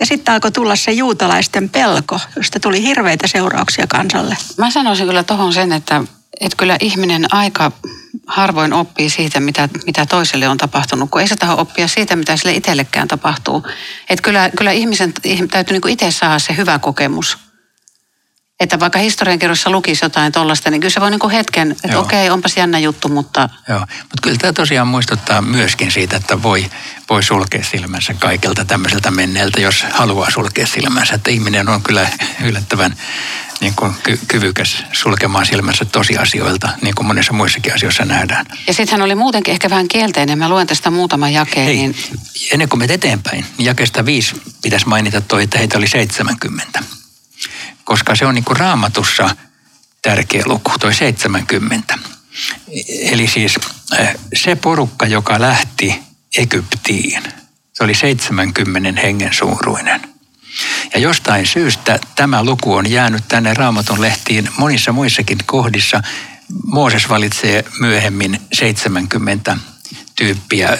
Ja 0.00 0.06
sitten 0.06 0.34
alkoi 0.34 0.52
tulla 0.52 0.76
se 0.76 0.92
juutalaisten 0.92 1.68
pelko, 1.68 2.20
josta 2.36 2.60
tuli 2.60 2.82
hirveitä 2.82 3.26
seurauksia 3.26 3.86
kansalle. 3.86 4.36
Mä 4.58 4.70
sanoisin 4.70 5.06
kyllä 5.06 5.24
tuohon 5.24 5.52
sen, 5.52 5.72
että, 5.72 6.04
että 6.40 6.56
kyllä 6.56 6.76
ihminen 6.80 7.34
aika 7.34 7.72
harvoin 8.26 8.72
oppii 8.72 9.10
siitä, 9.10 9.40
mitä, 9.40 9.68
mitä 9.86 10.06
toiselle 10.06 10.48
on 10.48 10.56
tapahtunut, 10.56 11.10
kun 11.10 11.20
ei 11.20 11.28
se 11.28 11.36
taho 11.36 11.60
oppia 11.60 11.88
siitä, 11.88 12.16
mitä 12.16 12.36
sille 12.36 12.52
itsellekään 12.52 13.08
tapahtuu. 13.08 13.66
Että 14.10 14.22
kyllä, 14.22 14.50
kyllä 14.56 14.72
ihmisen 14.72 15.12
täytyy 15.50 15.78
niin 15.78 15.92
itse 15.92 16.10
saada 16.10 16.38
se 16.38 16.56
hyvä 16.56 16.78
kokemus– 16.78 17.38
että 18.60 18.80
vaikka 18.80 18.98
historiankirjoissa 18.98 19.70
lukisi 19.70 20.04
jotain 20.04 20.32
tuollaista, 20.32 20.70
niin 20.70 20.80
kyllä 20.80 20.92
se 20.92 21.00
voi 21.00 21.10
niin 21.10 21.20
kuin 21.20 21.30
hetken, 21.30 21.72
että 21.72 21.88
Joo. 21.88 22.02
okei, 22.02 22.30
onpas 22.30 22.56
jännä 22.56 22.78
juttu, 22.78 23.08
mutta... 23.08 23.48
Joo, 23.68 23.78
mutta 23.78 24.22
kyllä 24.22 24.38
tämä 24.38 24.52
tosiaan 24.52 24.88
muistuttaa 24.88 25.42
myöskin 25.42 25.90
siitä, 25.92 26.16
että 26.16 26.42
voi, 26.42 26.70
voi 27.10 27.22
sulkea 27.22 27.64
silmänsä 27.64 28.14
kaikelta 28.14 28.64
tämmöiseltä 28.64 29.10
menneeltä, 29.10 29.60
jos 29.60 29.84
haluaa 29.92 30.30
sulkea 30.30 30.66
silmänsä. 30.66 31.14
Että 31.14 31.30
ihminen 31.30 31.68
on 31.68 31.82
kyllä 31.82 32.08
yllättävän 32.44 32.96
niin 33.60 33.74
kuin 33.76 33.94
ky- 34.02 34.20
kyvykäs 34.28 34.84
sulkemaan 34.92 35.46
silmänsä 35.46 35.84
tosiasioilta, 35.84 36.68
niin 36.82 36.94
kuin 36.94 37.06
monissa 37.06 37.32
muissakin 37.32 37.74
asioissa 37.74 38.04
nähdään. 38.04 38.46
Ja 38.66 38.72
sitten 38.72 38.92
hän 38.92 39.02
oli 39.02 39.14
muutenkin 39.14 39.52
ehkä 39.52 39.70
vähän 39.70 39.88
kielteinen. 39.88 40.38
Mä 40.38 40.48
luen 40.48 40.66
tästä 40.66 40.90
muutaman 40.90 41.32
jakeen. 41.32 41.66
Hei, 41.66 41.76
niin... 41.76 41.96
ennen 42.52 42.68
kuin 42.68 42.78
menet 42.78 43.04
eteenpäin, 43.04 43.46
niin 43.58 43.66
jakeesta 43.66 44.06
viisi 44.06 44.42
pitäisi 44.62 44.88
mainita 44.88 45.20
toi, 45.20 45.42
että 45.42 45.58
heitä 45.58 45.78
oli 45.78 45.88
70 45.88 46.82
koska 47.84 48.14
se 48.16 48.26
on 48.26 48.34
niin 48.34 48.44
kuin 48.44 48.56
raamatussa 48.56 49.36
tärkeä 50.02 50.42
luku, 50.46 50.72
toi 50.80 50.94
70. 50.94 51.98
Eli 53.02 53.26
siis 53.26 53.58
eh, 53.98 54.14
se 54.34 54.56
porukka, 54.56 55.06
joka 55.06 55.40
lähti 55.40 56.02
Egyptiin, 56.38 57.22
se 57.72 57.84
oli 57.84 57.94
70 57.94 59.00
hengen 59.00 59.34
suuruinen. 59.34 60.00
Ja 60.94 61.00
jostain 61.00 61.46
syystä 61.46 61.98
tämä 62.16 62.44
luku 62.44 62.74
on 62.74 62.90
jäänyt 62.90 63.24
tänne 63.28 63.54
raamatun 63.54 64.00
lehtiin 64.00 64.48
monissa 64.56 64.92
muissakin 64.92 65.38
kohdissa. 65.46 66.02
Mooses 66.64 67.08
valitsee 67.08 67.64
myöhemmin 67.80 68.40
70 68.52 69.56
tyyppiä 70.16 70.78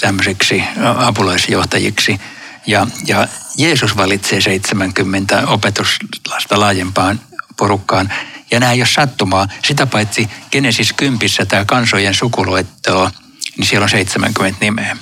tämmöiseksi 0.00 0.62
apulaisjohtajiksi. 0.96 2.20
Ja, 2.66 2.86
ja 3.06 3.28
Jeesus 3.58 3.96
valitsee 3.96 4.40
70 4.40 5.42
opetuslasta 5.46 6.60
laajempaan 6.60 7.20
porukkaan. 7.56 8.12
Ja 8.50 8.60
nämä 8.60 8.72
ei 8.72 8.80
ole 8.80 8.86
sattumaa. 8.86 9.48
Sitä 9.64 9.86
paitsi 9.86 10.28
Genesis 10.52 10.92
10, 10.92 11.46
tämä 11.48 11.64
kansojen 11.64 12.14
sukuluettelo, 12.14 13.10
niin 13.56 13.66
siellä 13.66 13.84
on 13.84 13.90
70 13.90 14.64
nimeä. 14.64 14.96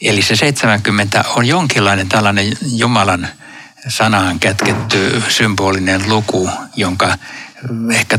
Eli 0.00 0.22
se 0.22 0.36
70 0.36 1.24
on 1.36 1.46
jonkinlainen 1.46 2.08
tällainen 2.08 2.56
Jumalan 2.62 3.28
sanaan 3.88 4.40
kätketty 4.40 5.22
symbolinen 5.28 6.08
luku, 6.08 6.50
jonka 6.76 7.18
ehkä 7.92 8.18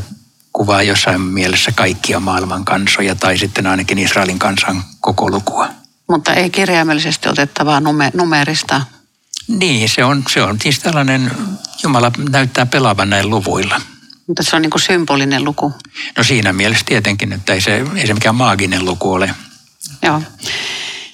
kuvaa 0.53 0.83
jossain 0.83 1.21
mielessä 1.21 1.71
kaikkia 1.75 2.19
maailman 2.19 2.65
kansoja 2.65 3.15
tai 3.15 3.37
sitten 3.37 3.67
ainakin 3.67 3.99
Israelin 3.99 4.39
kansan 4.39 4.83
koko 4.99 5.29
lukua. 5.29 5.82
Mutta 6.13 6.33
ei 6.33 6.49
kirjaimellisesti 6.49 7.29
otettavaa 7.29 7.81
numerista 8.13 8.81
niin, 9.47 9.89
se 9.89 10.03
on, 10.03 10.23
se 10.29 10.43
on 10.43 10.57
siis 10.61 10.79
tällainen, 10.79 11.31
Jumala 11.83 12.11
näyttää 12.29 12.65
pelaavan 12.65 13.09
näin 13.09 13.29
luvuilla. 13.29 13.81
Mutta 14.27 14.43
se 14.43 14.55
on 14.55 14.61
niin 14.61 14.69
kuin 14.69 14.81
symbolinen 14.81 15.43
luku. 15.43 15.73
No 16.17 16.23
siinä 16.23 16.53
mielessä 16.53 16.85
tietenkin, 16.85 17.33
että 17.33 17.53
ei 17.53 17.61
se, 17.61 17.85
ei 17.95 18.07
se 18.07 18.13
mikään 18.13 18.35
maaginen 18.35 18.85
luku 18.85 19.13
ole. 19.13 19.35
Joo. 20.01 20.21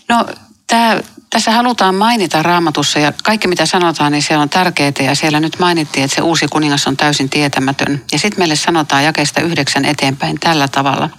No 0.09 0.25
tämä, 0.67 0.99
tässä 1.29 1.51
halutaan 1.51 1.95
mainita 1.95 2.43
raamatussa 2.43 2.99
ja 2.99 3.13
kaikki 3.23 3.47
mitä 3.47 3.65
sanotaan, 3.65 4.11
niin 4.11 4.23
se 4.23 4.37
on 4.37 4.49
tärkeää 4.49 4.91
ja 4.99 5.15
siellä 5.15 5.39
nyt 5.39 5.59
mainittiin, 5.59 6.03
että 6.03 6.15
se 6.15 6.21
uusi 6.21 6.47
kuningas 6.47 6.87
on 6.87 6.97
täysin 6.97 7.29
tietämätön. 7.29 8.03
Ja 8.11 8.19
sitten 8.19 8.39
meille 8.39 8.55
sanotaan 8.55 9.03
jakeesta 9.03 9.41
yhdeksän 9.41 9.85
eteenpäin 9.85 10.39
tällä 10.39 10.67
tavalla. 10.67 11.09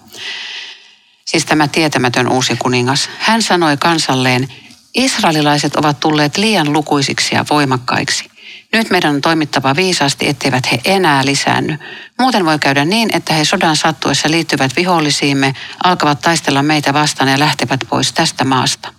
Siis 1.31 1.45
tämä 1.45 1.69
tietämätön 1.69 2.29
uusi 2.29 2.57
kuningas. 2.57 3.11
Hän 3.19 3.43
sanoi 3.43 3.77
kansalleen, 3.77 4.49
Israelilaiset 4.95 5.77
ovat 5.77 6.01
tulleet 6.01 6.37
liian 6.37 6.73
lukuisiksi 6.73 7.35
ja 7.35 7.45
voimakkaiksi. 7.51 8.31
Nyt 8.73 8.91
meidän 8.91 9.15
on 9.15 9.21
toimittava 9.21 9.77
viisaasti, 9.77 10.29
etteivät 10.29 10.73
he 10.73 10.81
enää 10.85 11.25
lisäänny. 11.25 11.79
Muuten 12.19 12.45
voi 12.45 12.59
käydä 12.59 12.85
niin, 12.85 13.11
että 13.13 13.35
he 13.35 13.45
sodan 13.45 13.77
sattuessa 13.77 14.31
liittyvät 14.31 14.77
vihollisiimme, 14.77 15.55
alkavat 15.85 16.21
taistella 16.21 16.63
meitä 16.63 16.93
vastaan 16.93 17.31
ja 17.31 17.39
lähtevät 17.39 17.81
pois 17.91 18.13
tästä 18.13 18.45
maasta. 18.45 18.93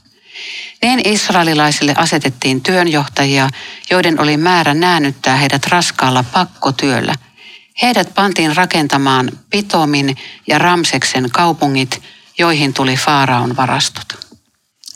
Niin 0.82 1.02
israelilaisille 1.08 1.94
asetettiin 1.98 2.62
työnjohtajia, 2.62 3.50
joiden 3.90 4.22
oli 4.22 4.38
määrä 4.38 4.74
näännyttää 4.74 5.36
heidät 5.36 5.68
raskaalla 5.68 6.24
pakkotyöllä. 6.24 7.16
Heidät 7.82 8.14
pantiin 8.16 8.56
rakentamaan 8.56 9.32
Pitomin 9.50 10.18
ja 10.48 10.60
Ramseksen 10.60 11.30
kaupungit, 11.32 12.02
joihin 12.42 12.74
tuli 12.74 12.96
Faaraon 12.96 13.56
varastot. 13.56 14.28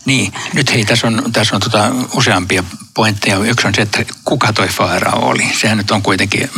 Niin, 0.06 0.34
nyt 0.54 0.74
hei, 0.74 0.86
tässä 0.86 1.08
on, 1.08 1.24
tässä 1.34 1.56
on 1.56 1.62
tota 1.62 1.92
useampia 2.14 2.64
pointteja. 2.94 3.38
Yksi 3.38 3.68
on 3.68 3.76
se, 3.76 3.82
että 3.82 4.06
kuka 4.26 4.54
toi 4.54 4.68
Faarao 4.68 5.30
oli. 5.30 5.48
Sehän 5.62 5.78
nyt 5.78 5.92
on 5.92 6.02
kuitenkin 6.02 6.50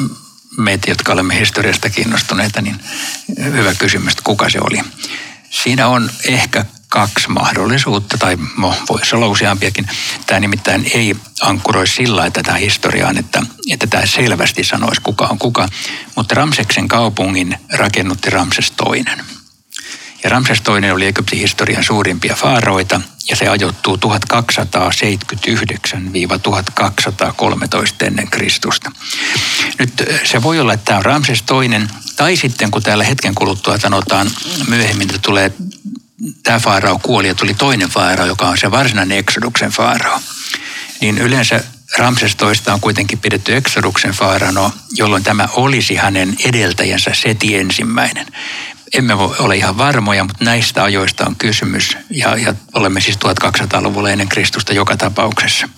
meitä, 0.57 0.91
jotka 0.91 1.13
olemme 1.13 1.39
historiasta 1.39 1.89
kiinnostuneita, 1.89 2.61
niin 2.61 2.79
hyvä 3.37 3.75
kysymys, 3.75 4.13
että 4.13 4.23
kuka 4.23 4.49
se 4.49 4.59
oli. 4.61 4.81
Siinä 5.49 5.87
on 5.87 6.09
ehkä 6.27 6.65
kaksi 6.89 7.29
mahdollisuutta, 7.29 8.17
tai 8.17 8.37
voisi 8.89 9.15
olla 9.15 9.27
useampiakin. 9.27 9.87
Tämä 10.25 10.39
nimittäin 10.39 10.91
ei 10.93 11.15
ankkuroi 11.41 11.87
sillä 11.87 12.25
että 12.25 12.43
tämä 12.43 12.57
historiaan, 12.57 13.17
että, 13.17 13.41
että 13.71 13.87
tämä 13.87 14.05
selvästi 14.05 14.63
sanoisi 14.63 15.01
kuka 15.01 15.25
on 15.25 15.39
kuka, 15.39 15.69
mutta 16.15 16.35
Ramseksen 16.35 16.87
kaupungin 16.87 17.57
rakennutti 17.73 18.29
Ramses 18.29 18.71
toinen. 18.71 19.36
Ja 20.23 20.29
Ramses 20.29 20.61
II 20.83 20.91
oli 20.91 21.05
Egyptin 21.05 21.39
historian 21.39 21.83
suurimpia 21.83 22.35
faaroita 22.35 23.01
ja 23.29 23.35
se 23.35 23.47
ajoittuu 23.47 23.95
1279-1213 23.95 23.99
ennen 28.01 28.27
Kristusta. 28.27 28.91
Nyt 29.79 30.03
se 30.23 30.43
voi 30.43 30.59
olla, 30.59 30.73
että 30.73 30.85
tämä 30.85 30.97
on 30.97 31.05
Ramses 31.05 31.43
II, 31.51 31.87
tai 32.15 32.35
sitten 32.35 32.71
kun 32.71 32.83
täällä 32.83 33.03
hetken 33.03 33.35
kuluttua 33.35 33.77
sanotaan 33.77 34.31
myöhemmin, 34.67 35.09
että 35.09 35.21
tulee 35.21 35.51
tämä 36.43 36.59
faarao 36.59 36.99
kuoli 36.99 37.27
ja 37.27 37.35
tuli 37.35 37.53
toinen 37.53 37.89
faarao, 37.89 38.25
joka 38.25 38.47
on 38.47 38.57
se 38.57 38.71
varsinainen 38.71 39.17
Exoduksen 39.17 39.71
faarao. 39.71 40.19
Niin 41.01 41.17
yleensä 41.17 41.63
Ramses 41.97 42.35
toista 42.35 42.73
on 42.73 42.79
kuitenkin 42.79 43.19
pidetty 43.19 43.55
Exoduksen 43.55 44.11
faarano, 44.11 44.71
jolloin 44.91 45.23
tämä 45.23 45.49
olisi 45.53 45.95
hänen 45.95 46.37
edeltäjänsä 46.45 47.11
Seti 47.13 47.55
ensimmäinen 47.55 48.27
emme 48.93 49.17
voi 49.17 49.35
ole 49.39 49.55
ihan 49.55 49.77
varmoja, 49.77 50.23
mutta 50.23 50.45
näistä 50.45 50.83
ajoista 50.83 51.25
on 51.25 51.35
kysymys. 51.35 51.97
Ja, 52.09 52.37
ja 52.37 52.53
olemme 52.73 53.01
siis 53.01 53.17
1200-luvulla 53.17 54.09
ennen 54.09 54.29
Kristusta 54.29 54.73
joka 54.73 54.97
tapauksessa. 54.97 55.69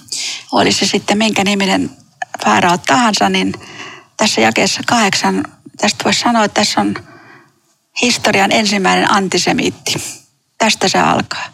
Oli 0.52 0.72
se 0.72 0.86
sitten 0.86 1.18
minkä 1.18 1.44
niminen 1.44 1.90
faarao 2.46 2.78
tahansa, 2.78 3.30
niin 3.30 3.54
tässä 4.18 4.42
jakeessa 4.42 4.82
kahdeksan, 4.86 5.44
tästä 5.78 6.04
voisi 6.04 6.20
sanoa, 6.20 6.44
että 6.44 6.62
tässä 6.62 6.82
on 6.82 6.96
historian 8.02 8.52
ensimmäinen 8.52 9.12
antisemiitti. 9.12 9.94
Tästä 10.58 10.88
se 10.88 11.00
alkaa. 11.00 11.46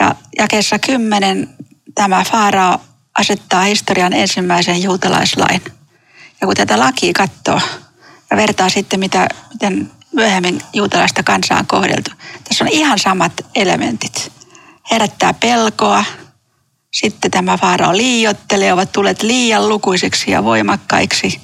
Ja 0.00 0.14
jakeessa 0.38 0.78
kymmenen 0.78 1.48
tämä 1.94 2.24
faarao 2.24 2.80
asettaa 3.18 3.62
historian 3.62 4.12
ensimmäisen 4.12 4.82
juutalaislain. 4.82 5.62
Ja 6.40 6.46
kun 6.46 6.56
tätä 6.56 6.78
lakia 6.78 7.12
katsoo 7.12 7.60
ja 8.30 8.36
vertaa 8.36 8.68
sitten, 8.68 9.00
mitä, 9.00 9.28
miten 9.52 9.90
myöhemmin 10.12 10.60
juutalaista 10.72 11.22
kansaa 11.22 11.58
on 11.58 11.66
kohdeltu. 11.66 12.10
Tässä 12.44 12.64
on 12.64 12.68
ihan 12.68 12.98
samat 12.98 13.32
elementit. 13.54 14.32
Herättää 14.90 15.34
pelkoa, 15.34 16.04
sitten 16.90 17.30
tämä 17.30 17.58
faarao 17.58 17.96
liiottelee, 17.96 18.72
ovat 18.72 18.92
tulleet 18.92 19.22
liian 19.22 19.68
lukuisiksi 19.68 20.30
ja 20.30 20.44
voimakkaiksi. 20.44 21.40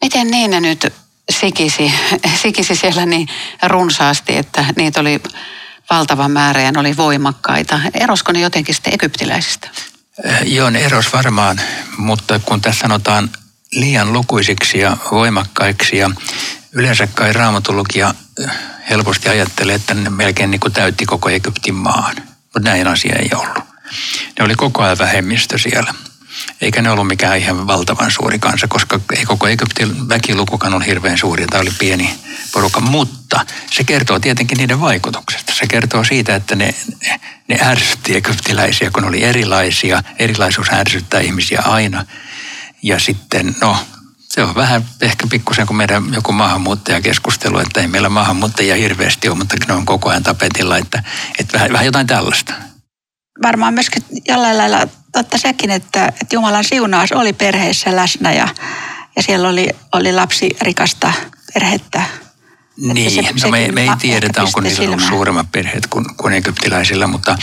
Miten 0.02 0.26
niin 0.26 0.50
ne 0.50 0.61
nyt 0.61 0.92
sikisi, 1.30 1.92
sikisi 2.42 2.75
siellä 2.75 3.06
niin 3.06 3.28
runsaasti, 3.62 4.37
että 4.37 4.64
niitä 4.76 5.00
oli 5.00 5.20
valtava 5.90 6.28
määrä 6.28 6.61
ja 6.61 6.73
ne 6.73 6.80
oli 6.80 6.97
voimakkaita. 6.97 7.80
Erosko 7.94 8.32
ne 8.32 8.40
jotenkin 8.40 8.75
sitten 8.75 8.94
egyptiläisistä? 8.94 9.70
Äh, 10.26 10.42
joo, 10.44 10.70
ne 10.70 10.80
eros 10.80 11.12
varmaan, 11.12 11.61
mutta 11.97 12.38
kun 12.38 12.61
tässä 12.61 12.80
sanotaan 12.80 13.30
liian 13.73 14.12
lukuisiksi 14.12 14.78
ja 14.78 14.97
voimakkaiksi 15.11 15.97
ja 15.97 16.11
yleensä 16.73 17.07
kai 17.07 17.33
raamatulukija 17.33 18.15
äh, 18.45 18.57
helposti 18.91 19.29
ajattelee, 19.29 19.75
että 19.75 19.95
ne 19.95 20.11
melkein 20.11 20.50
niin 20.50 20.61
kuin 20.61 20.73
täytti 20.73 21.07
koko 21.07 21.29
Egyptin 21.29 21.75
maan. 21.75 22.17
Mutta 22.43 22.71
näin 22.71 22.87
asia 22.87 23.17
ei 23.17 23.31
ollut. 23.35 23.65
Ne 24.39 24.45
oli 24.45 24.55
koko 24.55 24.83
ajan 24.83 24.99
vähemmistö 24.99 25.59
siellä. 25.59 25.95
Eikä 26.61 26.83
ne 26.83 26.91
ollut 26.91 27.07
mikään 27.07 27.39
ihan 27.39 27.67
valtavan 27.67 28.11
suuri 28.11 28.39
kansa, 28.39 28.69
koska 28.69 29.00
ei 29.17 29.25
koko 29.25 29.47
Egyptin 29.47 30.09
väkilukukaan 30.09 30.73
ollut 30.73 30.87
hirveän 30.87 31.19
suuri. 31.19 31.47
Tämä 31.47 31.61
oli 31.61 31.71
pieni 31.79 32.15
porukka, 32.53 32.81
mutta 32.81 33.47
se 33.71 33.85
kertoo 33.85 34.21
tietenkin 34.21 34.59
niiden 34.59 34.81
vaikutuksesta. 34.81 35.55
Se 35.55 35.67
kertoo 35.67 36.05
siitä, 36.05 36.35
että 36.35 36.57
ne, 36.57 36.75
ne 37.49 37.59
ärsytti 37.62 38.17
egyptiläisiä, 38.17 38.91
kun 38.91 39.05
oli 39.05 39.25
erilaisia. 39.25 40.03
Erilaisuus 40.19 40.69
ärsyttää 40.73 41.21
ihmisiä 41.21 41.62
aina. 41.65 42.07
Ja 42.83 42.99
sitten, 42.99 43.57
no, 43.61 43.77
se 44.31 44.43
on 44.43 44.55
vähän 44.55 44.85
ehkä 45.01 45.27
pikkusen 45.27 45.67
kuin 45.67 45.77
meidän 45.77 46.15
joku 46.15 46.33
maahanmuuttajakeskustelu, 46.33 47.59
että 47.59 47.81
ei 47.81 47.87
meillä 47.87 48.09
maahanmuuttajia 48.09 48.77
hirveästi 48.77 49.29
ole, 49.29 49.39
mutta 49.39 49.57
ne 49.69 49.75
on 49.75 49.87
koko 49.87 50.09
ajan 50.09 50.23
tapetilla, 50.23 50.79
että, 50.79 51.03
että 51.39 51.53
vähän, 51.53 51.73
vähän 51.73 51.87
jotain 51.87 52.07
tällaista. 52.07 52.53
Varmaan 53.43 53.75
myöskin 53.75 54.05
jollain 54.29 54.59
lailla 54.59 54.89
totta 55.13 55.39
sekin, 55.39 55.71
että, 55.71 56.07
että 56.07 56.35
Jumalan 56.37 56.65
siunaus 56.65 57.13
oli 57.13 57.33
perheissä 57.33 57.97
läsnä 57.97 58.33
ja, 58.33 58.49
ja 59.17 59.23
siellä 59.23 59.49
oli, 59.49 59.69
oli 59.93 60.13
lapsi 60.13 60.51
rikasta 60.61 61.13
perhettä. 61.55 62.03
Niin, 62.77 63.11
se, 63.11 63.23
no 63.23 63.51
me, 63.51 63.69
me 63.73 63.83
ei 63.83 63.89
tiedetä, 63.99 64.43
onko 64.43 64.61
niillä 64.61 64.85
ollut 64.85 65.09
suuremmat 65.09 65.53
perheet 65.53 65.87
kuin, 65.87 66.05
kuin 66.17 66.35
egyptiläisillä, 66.35 67.07
mutta, 67.07 67.39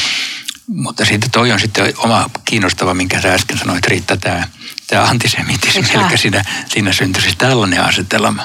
mutta 0.67 1.05
sitten 1.05 1.31
toi 1.31 1.51
on 1.51 1.59
sitten 1.59 1.93
oma 1.97 2.29
kiinnostava, 2.45 2.93
minkä 2.93 3.21
sä 3.21 3.33
äsken 3.33 3.57
sanoit, 3.57 3.87
Riitta, 3.87 4.17
tämä, 4.17 4.47
tämä 4.87 5.03
antisemitismi, 5.03 5.87
eli 5.93 6.17
siinä, 6.17 6.43
siinä 6.67 6.93
syntyi 6.93 7.21
siis 7.21 7.35
tällainen 7.35 7.83
asetelma. 7.83 8.43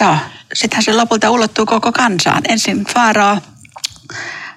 Joo, 0.00 0.16
sittenhän 0.54 0.82
se 0.82 0.92
lopulta 0.92 1.30
ulottuu 1.30 1.66
koko 1.66 1.92
kansaan. 1.92 2.42
Ensin 2.48 2.84
Faaraa 2.84 3.40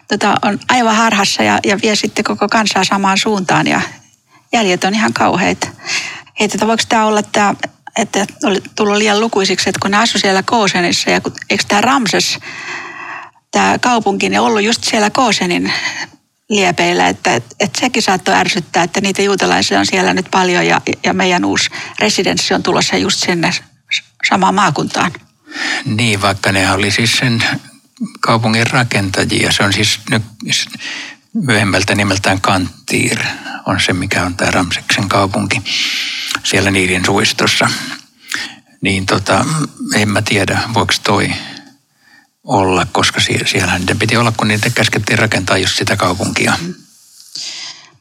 tota, 0.08 0.36
on 0.42 0.60
aivan 0.70 0.96
harhassa 0.96 1.44
ja, 1.44 1.60
ja 1.66 1.78
vie 1.82 1.96
sitten 1.96 2.24
koko 2.24 2.48
kansaa 2.48 2.84
samaan 2.84 3.18
suuntaan 3.18 3.68
ja 3.68 3.82
jäljet 4.54 4.84
on 4.84 4.94
ihan 4.94 5.14
kauheita. 5.14 5.68
Hei, 6.40 6.46
että 6.46 6.68
voiko 6.68 6.84
tämä 6.90 7.06
olla 7.06 7.24
tämä, 7.24 7.54
että 7.98 8.26
oli 8.44 8.64
tullut 8.76 8.98
liian 8.98 9.20
lukuisiksi, 9.20 9.70
että 9.70 9.80
kun 9.82 9.92
ne 9.92 9.98
asuivat 9.98 10.22
siellä 10.22 10.44
Koosenissa 10.44 11.10
ja 11.10 11.22
kun, 11.22 11.34
eikö 11.50 11.64
tämä 11.68 11.82
Ramses, 11.82 12.40
tämä 13.52 13.78
kaupunki, 13.80 14.30
ne 14.30 14.40
ollut 14.40 14.62
just 14.62 14.84
siellä 14.84 15.10
Koosenin 15.10 15.74
liepeillä, 16.50 17.08
että, 17.08 17.36
että, 17.36 17.56
että 17.60 17.80
sekin 17.80 18.04
saattoi 18.04 18.36
ärsyttää, 18.36 18.84
että 18.84 19.02
niitä 19.02 19.22
juutalaisia 19.22 19.80
on 19.80 19.86
siellä 19.86 20.14
nyt 20.14 20.28
paljon 20.32 20.66
ja, 20.66 20.82
ja 21.04 21.14
meidän 21.14 21.46
uusi 21.46 21.70
residenssi 22.00 22.54
on 22.54 22.64
tulossa 22.64 22.98
just 22.98 23.20
sinne 23.20 23.52
samaan 24.30 24.56
maakuntaan. 24.56 25.12
Niin, 25.86 26.22
vaikka 26.22 26.52
ne 26.52 26.72
oli 26.72 26.92
siis 26.92 27.12
sen 27.12 27.44
kaupungin 28.20 28.68
rakentajia. 28.68 29.52
Se 29.52 29.64
on 29.64 29.74
siis 29.74 30.00
nyt 30.10 30.24
myöhemmältä 31.34 31.96
nimeltään 31.96 32.42
Kantiir, 32.42 33.20
on 33.66 33.80
se 33.80 33.94
mikä 33.94 34.24
on 34.24 34.36
tämä 34.36 34.52
Ramseksen 34.52 35.10
kaupunki 35.10 35.62
siellä 36.44 36.72
niiden 36.72 37.06
suistossa. 37.06 37.70
Niin 38.82 39.06
tota, 39.06 39.46
en 39.96 40.10
mä 40.10 40.22
tiedä, 40.22 40.60
voiko 40.74 40.94
toi 41.04 41.34
olla, 42.44 42.88
koska 42.92 43.20
siellä 43.46 43.80
niiden 43.80 44.00
piti 44.00 44.18
olla, 44.18 44.34
kun 44.38 44.48
niitä 44.48 44.70
käskettiin 44.70 45.20
rakentaa 45.20 45.58
just 45.58 45.78
sitä 45.78 45.96
kaupunkia. 45.96 46.54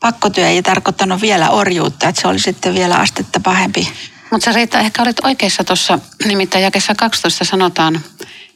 Pakkotyö 0.00 0.48
ei 0.48 0.62
tarkoittanut 0.62 1.20
vielä 1.20 1.50
orjuutta, 1.50 2.09
että 2.09 2.20
se 2.20 2.28
oli 2.28 2.38
sitten 2.38 2.74
vielä 2.74 2.96
astetta 2.96 3.40
pahempi. 3.40 3.92
Mutta 4.31 4.44
sä 4.44 4.52
Riitta 4.52 4.81
ehkä 4.81 5.02
olit 5.02 5.24
oikeassa 5.24 5.64
tuossa, 5.64 5.98
nimittäin 6.24 6.64
jakessa 6.64 6.94
12 6.94 7.44
sanotaan, 7.44 8.00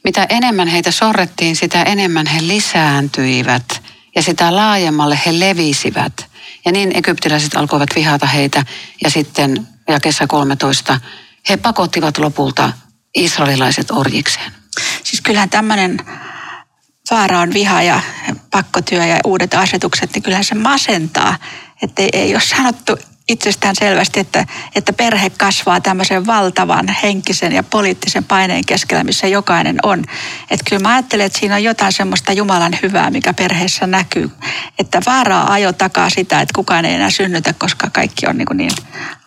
mitä 0.03 0.25
enemmän 0.29 0.67
heitä 0.67 0.91
sorrettiin, 0.91 1.55
sitä 1.55 1.83
enemmän 1.83 2.25
he 2.25 2.47
lisääntyivät 2.47 3.81
ja 4.15 4.21
sitä 4.21 4.55
laajemmalle 4.55 5.19
he 5.25 5.39
levisivät. 5.39 6.25
Ja 6.65 6.71
niin 6.71 6.91
egyptiläiset 6.95 7.55
alkoivat 7.55 7.89
vihata 7.95 8.25
heitä 8.25 8.65
ja 9.03 9.09
sitten 9.09 9.67
jakessa 9.87 10.27
13 10.27 10.99
he 11.49 11.57
pakottivat 11.57 12.17
lopulta 12.17 12.73
israelilaiset 13.15 13.91
orjikseen. 13.91 14.56
Siis 15.17 15.25
kyllähän 15.25 15.49
tämmöinen 15.49 15.97
Faaraan 17.09 17.53
viha 17.53 17.81
ja 17.81 18.01
pakkotyö 18.51 19.05
ja 19.05 19.19
uudet 19.25 19.53
asetukset, 19.53 20.13
niin 20.13 20.23
kyllähän 20.23 20.43
se 20.43 20.55
masentaa. 20.55 21.35
Että 21.81 22.01
ei, 22.01 22.09
ei 22.13 22.33
ole 22.33 22.41
sanottu 22.41 22.97
itsestään 23.29 23.75
selvästi, 23.75 24.19
että, 24.19 24.45
että 24.75 24.93
perhe 24.93 25.29
kasvaa 25.29 25.81
tämmöisen 25.81 26.25
valtavan 26.25 26.87
henkisen 27.03 27.51
ja 27.51 27.63
poliittisen 27.63 28.23
paineen 28.23 28.65
keskellä, 28.65 29.03
missä 29.03 29.27
jokainen 29.27 29.77
on. 29.83 29.99
Että 30.49 30.69
kyllä 30.69 30.81
mä 30.81 30.93
ajattelen, 30.93 31.25
että 31.25 31.39
siinä 31.39 31.55
on 31.55 31.63
jotain 31.63 31.93
semmoista 31.93 32.33
Jumalan 32.33 32.79
hyvää, 32.83 33.09
mikä 33.09 33.33
perheessä 33.33 33.87
näkyy. 33.87 34.31
Että 34.79 35.01
vaaraa 35.05 35.53
ajo 35.53 35.73
takaa 35.73 36.09
sitä, 36.09 36.41
että 36.41 36.53
kukaan 36.55 36.85
ei 36.85 36.93
enää 36.93 37.09
synnytä, 37.09 37.53
koska 37.53 37.89
kaikki 37.89 38.27
on 38.27 38.37
niin, 38.37 38.47
niin 38.53 38.71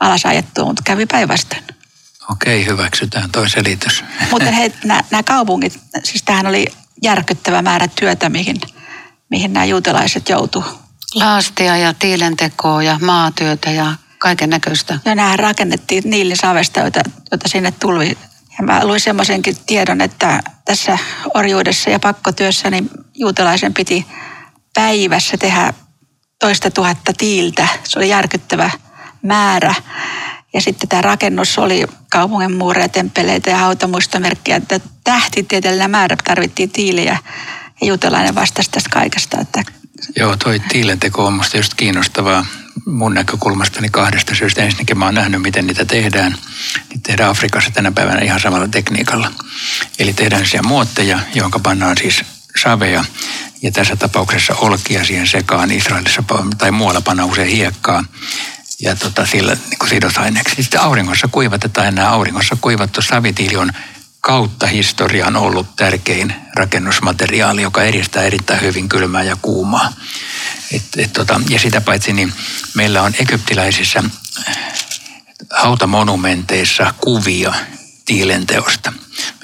alas 0.01 0.27
ajettua, 0.27 0.65
mutta 0.65 0.83
kävi 0.85 1.07
päinvastoin. 1.07 1.80
Okei, 2.31 2.67
hyväksytään 2.67 3.31
toi 3.31 3.51
selitys. 3.51 4.05
Mutta 4.31 4.51
hei, 4.51 4.73
nämä 4.85 5.23
kaupungit, 5.23 5.81
siis 6.05 6.23
tämähän 6.23 6.47
oli 6.47 6.67
järkyttävä 7.03 7.63
määrä 7.63 7.89
työtä, 7.89 8.29
mihin, 8.29 8.61
mihin 9.31 9.53
nämä 9.53 9.65
juutalaiset 9.65 10.29
joutuivat 10.29 10.81
Laastia 11.15 11.77
ja 11.77 11.95
tiilentekoa 11.95 12.83
ja 12.83 12.99
maatyötä 13.03 13.71
ja 13.71 13.93
kaiken 14.19 14.51
näköistä. 14.51 14.99
Ja 15.05 15.15
nämä 15.15 15.37
rakennettiin 15.37 16.03
niillisavesta, 16.07 16.81
joita, 16.81 17.01
joita 17.31 17.49
sinne 17.49 17.73
tuli. 17.81 18.19
Ja 18.59 18.65
mä 18.65 18.87
luin 18.87 19.01
semmoisenkin 19.01 19.57
tiedon, 19.67 20.01
että 20.01 20.43
tässä 20.65 20.99
orjuudessa 21.35 21.91
ja 21.91 21.99
pakkotyössä 21.99 22.71
niin 22.71 22.91
juutalaisen 23.15 23.75
piti 23.75 24.07
päivässä 24.75 25.37
tehdä 25.37 25.75
toista 26.39 26.71
tuhatta 26.71 27.13
tiiltä. 27.13 27.69
Se 27.85 27.99
oli 27.99 28.09
järkyttävä 28.09 28.71
määrä. 29.23 29.75
Ja 30.55 30.61
sitten 30.61 30.89
tämä 30.89 31.03
rakennus 31.03 31.59
oli 31.59 31.87
kaupungin 32.11 32.53
muureja, 32.53 32.89
temppeleitä 32.89 33.51
ja 33.51 33.57
hautamuistomerkkiä, 33.57 34.57
että 34.57 34.81
tähtitieteellinen 35.05 35.91
määrä 35.91 36.17
tarvittiin 36.25 36.71
tiiliä. 36.71 37.19
Ja 37.81 37.87
juutalainen 37.87 38.35
vastasi 38.35 38.71
tästä 38.71 38.91
kaikesta, 38.91 39.41
että 39.41 39.63
Joo, 40.17 40.37
toi 40.37 40.61
tiilenteko 40.61 41.27
on 41.27 41.33
musta 41.33 41.57
just 41.57 41.75
kiinnostavaa 41.75 42.47
mun 42.87 43.15
näkökulmastani 43.15 43.89
kahdesta 43.89 44.35
syystä. 44.35 44.63
Ensinnäkin 44.63 44.99
mä 44.99 45.05
oon 45.05 45.15
nähnyt, 45.15 45.43
miten 45.43 45.67
niitä 45.67 45.85
tehdään. 45.85 46.35
Niitä 46.89 47.03
tehdään 47.03 47.31
Afrikassa 47.31 47.71
tänä 47.71 47.93
päivänä 47.93 48.21
ihan 48.21 48.41
samalla 48.41 48.69
tekniikalla. 48.69 49.31
Eli 49.99 50.13
tehdään 50.13 50.47
siellä 50.47 50.69
muotteja, 50.69 51.19
jonka 51.35 51.59
pannaan 51.59 51.97
siis 51.97 52.23
saveja. 52.63 53.05
Ja 53.63 53.73
tässä 53.73 53.97
tapauksessa 53.97 54.55
olkia 54.55 55.05
siihen 55.05 55.27
sekaan 55.27 55.71
Israelissa 55.71 56.25
tai 56.59 56.71
muualla 56.71 57.01
pannaan 57.01 57.31
usein 57.31 57.49
hiekkaa 57.49 58.05
ja 58.81 58.97
tota, 58.97 59.27
sillä 59.27 59.55
niin 59.55 59.89
sidosaineeksi. 59.89 60.63
Sitten 60.63 60.81
auringossa 60.81 61.29
kuivatetaan 61.29 61.95
nämä 61.95 62.09
auringossa 62.09 62.57
kuivattu 62.61 63.03
savitiili 63.03 63.57
on 63.57 63.73
kautta 64.21 64.67
historian 64.67 65.37
ollut 65.37 65.77
tärkein 65.77 66.35
rakennusmateriaali, 66.55 67.63
joka 67.63 67.83
edistää 67.83 68.23
erittäin 68.23 68.61
hyvin 68.61 68.89
kylmää 68.89 69.23
ja 69.23 69.37
kuumaa. 69.43 69.93
Et, 70.73 70.83
et 70.97 71.13
tota, 71.13 71.41
ja 71.49 71.59
sitä 71.59 71.81
paitsi 71.81 72.13
niin 72.13 72.33
meillä 72.75 73.03
on 73.03 73.15
egyptiläisissä 73.19 74.03
hautamonumenteissa 75.51 76.95
kuvia 77.01 77.55
tiilenteosta. 78.05 78.93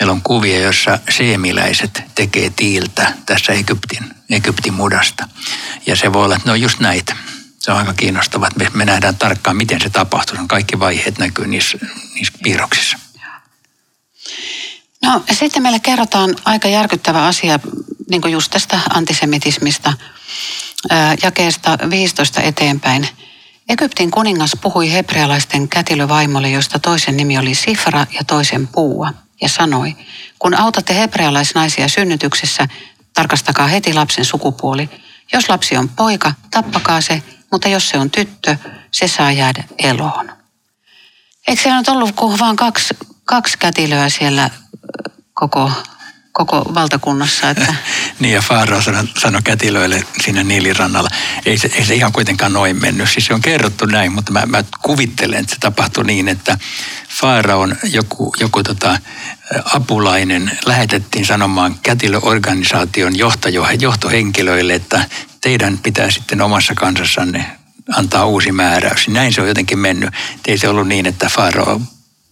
Meillä 0.00 0.12
on 0.12 0.22
kuvia, 0.22 0.58
joissa 0.58 0.98
seemiläiset 1.10 2.02
tekee 2.14 2.50
tiiltä 2.50 3.12
tässä 3.26 3.52
Egyptin, 3.52 4.14
Egyptin 4.30 4.74
mudasta. 4.74 5.28
Ja 5.86 5.96
se 5.96 6.12
voi 6.12 6.24
olla, 6.24 6.36
että 6.36 6.48
ne 6.48 6.52
on 6.52 6.60
just 6.60 6.80
näitä. 6.80 7.16
Se 7.66 7.72
on 7.72 7.78
aika 7.78 7.94
kiinnostavaa, 7.94 8.48
että 8.48 8.76
me, 8.76 8.84
nähdään 8.84 9.16
tarkkaan, 9.16 9.56
miten 9.56 9.80
se 9.80 9.90
tapahtuu. 9.90 10.36
Kaikki 10.48 10.80
vaiheet 10.80 11.18
näkyy 11.18 11.46
niissä, 11.46 11.78
niissä 12.14 12.32
piirroksissa. 12.42 12.98
No 15.02 15.22
sitten 15.32 15.62
meille 15.62 15.80
kerrotaan 15.80 16.36
aika 16.44 16.68
järkyttävä 16.68 17.26
asia 17.26 17.60
niin 18.10 18.22
kuin 18.22 18.32
just 18.32 18.50
tästä 18.50 18.80
antisemitismista 18.90 19.92
jakeesta 21.22 21.78
15 21.90 22.42
eteenpäin. 22.42 23.08
Egyptin 23.68 24.10
kuningas 24.10 24.56
puhui 24.62 24.92
hebrealaisten 24.92 25.68
kätilövaimolle, 25.68 26.50
josta 26.50 26.78
toisen 26.78 27.16
nimi 27.16 27.38
oli 27.38 27.54
Sifra 27.54 28.06
ja 28.12 28.24
toisen 28.24 28.68
Puua, 28.68 29.12
ja 29.40 29.48
sanoi, 29.48 29.96
kun 30.38 30.54
autatte 30.54 30.94
hebrealaisnaisia 30.94 31.88
synnytyksessä, 31.88 32.68
tarkastakaa 33.14 33.66
heti 33.66 33.94
lapsen 33.94 34.24
sukupuoli. 34.24 34.90
Jos 35.32 35.48
lapsi 35.48 35.76
on 35.76 35.88
poika, 35.88 36.32
tappakaa 36.50 37.00
se, 37.00 37.22
mutta 37.52 37.68
jos 37.68 37.88
se 37.88 37.98
on 37.98 38.10
tyttö, 38.10 38.56
se 38.90 39.08
saa 39.08 39.32
jäädä 39.32 39.64
eloon. 39.78 40.32
Eikö 41.46 41.62
siellä 41.62 41.78
nyt 41.78 41.88
ollut 41.88 42.16
vain 42.40 42.56
kaksi, 42.56 42.96
kaksi 43.24 43.58
kätilöä 43.58 44.08
siellä 44.08 44.50
koko 45.34 45.70
koko 46.36 46.74
valtakunnassa. 46.74 47.50
Että... 47.50 47.74
niin 48.20 48.34
ja 48.34 48.42
Faaro 48.42 48.82
sanoi, 49.20 49.42
kätilöille 49.44 50.04
siinä 50.24 50.44
Niilirannalla, 50.44 51.08
ei 51.46 51.58
se, 51.58 51.70
ei 51.74 51.84
se 51.84 51.94
ihan 51.94 52.12
kuitenkaan 52.12 52.52
noin 52.52 52.80
mennyt. 52.80 53.10
Siis 53.10 53.26
se 53.26 53.34
on 53.34 53.40
kerrottu 53.40 53.86
näin, 53.86 54.12
mutta 54.12 54.32
mä, 54.32 54.46
mä 54.46 54.64
kuvittelen, 54.82 55.40
että 55.40 55.54
se 55.54 55.60
tapahtui 55.60 56.04
niin, 56.04 56.28
että 56.28 56.58
on 57.54 57.76
joku, 57.82 58.34
joku 58.40 58.62
tota, 58.62 58.98
apulainen 59.74 60.58
lähetettiin 60.66 61.26
sanomaan 61.26 61.78
kätilöorganisaation 61.82 63.18
johtohenkilöille, 63.80 64.74
että 64.74 65.04
teidän 65.46 65.78
pitää 65.78 66.10
sitten 66.10 66.42
omassa 66.42 66.74
kansassanne 66.74 67.46
antaa 67.96 68.26
uusi 68.26 68.52
määräys. 68.52 69.08
Näin 69.08 69.32
se 69.32 69.40
on 69.40 69.48
jotenkin 69.48 69.78
mennyt. 69.78 70.10
Ei 70.46 70.58
se 70.58 70.68
ollut 70.68 70.88
niin, 70.88 71.06
että 71.06 71.28
Faaro 71.28 71.80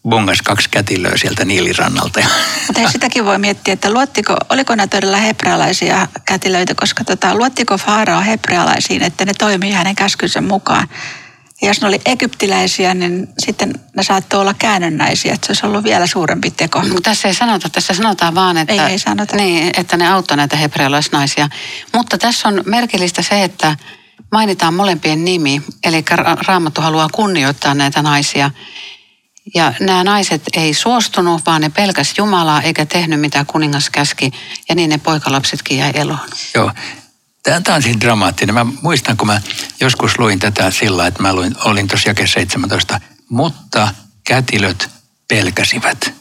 bongas 0.08 0.42
kaksi 0.42 0.68
kätilöä 0.70 1.16
sieltä 1.16 1.44
Niilirannalta. 1.44 2.20
Mutta 2.66 2.90
sitäkin 2.90 3.24
voi 3.24 3.38
miettiä, 3.38 3.74
että 3.74 3.92
luottiko, 3.92 4.36
oliko 4.48 4.74
ne 4.74 4.86
todella 4.86 5.16
hebrealaisia 5.16 6.08
kätilöitä, 6.24 6.74
koska 6.74 7.04
tota, 7.04 7.34
luottiko 7.34 7.78
Faarao 7.78 8.22
hebrealaisiin, 8.22 9.02
että 9.02 9.24
ne 9.24 9.32
toimii 9.38 9.72
hänen 9.72 9.94
käskynsä 9.94 10.40
mukaan. 10.40 10.88
Ja 11.62 11.68
jos 11.68 11.80
ne 11.80 11.88
oli 11.88 12.00
egyptiläisiä, 12.06 12.94
niin 12.94 13.28
sitten 13.38 13.74
ne 13.96 14.02
saattoi 14.02 14.40
olla 14.40 14.54
käännönnäisiä, 14.54 15.34
että 15.34 15.46
se 15.46 15.50
olisi 15.50 15.66
ollut 15.66 15.84
vielä 15.84 16.06
suurempi 16.06 16.50
teko. 16.50 16.82
No, 16.82 17.00
tässä 17.02 17.28
ei 17.28 17.34
sanota, 17.34 17.68
tässä 17.70 17.94
sanotaan 17.94 18.34
vaan, 18.34 18.56
että, 18.56 18.72
ei, 18.72 18.92
ei 18.92 18.98
sanota. 18.98 19.36
Niin, 19.36 19.70
että 19.76 19.96
ne 19.96 20.08
auttoi 20.08 20.36
näitä 20.36 20.56
hebrealaisnaisia. 20.56 21.48
Mutta 21.94 22.18
tässä 22.18 22.48
on 22.48 22.62
merkillistä 22.66 23.22
se, 23.22 23.44
että 23.44 23.76
mainitaan 24.32 24.74
molempien 24.74 25.24
nimi, 25.24 25.62
eli 25.84 26.04
Raamattu 26.46 26.80
haluaa 26.80 27.08
kunnioittaa 27.12 27.74
näitä 27.74 28.02
naisia. 28.02 28.50
Ja 29.54 29.72
nämä 29.80 30.04
naiset 30.04 30.42
ei 30.52 30.74
suostunut, 30.74 31.46
vaan 31.46 31.60
ne 31.60 31.68
pelkäs 31.68 32.14
Jumalaa 32.18 32.62
eikä 32.62 32.86
tehnyt 32.86 33.20
mitä 33.20 33.44
kuningas 33.46 33.90
käski. 33.90 34.30
Ja 34.68 34.74
niin 34.74 34.90
ne 34.90 34.98
poikalapsetkin 34.98 35.78
jäi 35.78 35.92
eloon. 35.94 36.28
Joo. 36.54 36.72
Tämä 37.44 37.76
on 37.76 37.82
siis 37.82 38.00
dramaattinen. 38.00 38.54
Mä 38.54 38.64
muistan, 38.82 39.16
kun 39.16 39.26
mä 39.26 39.40
joskus 39.80 40.18
luin 40.18 40.38
tätä 40.38 40.70
sillä, 40.70 41.06
että 41.06 41.22
mä 41.22 41.34
luin, 41.34 41.54
olin 41.64 41.88
tuossa 41.88 42.08
jake 42.08 42.26
17, 42.26 43.00
mutta 43.28 43.94
kätilöt 44.24 44.90
pelkäsivät. 45.28 46.12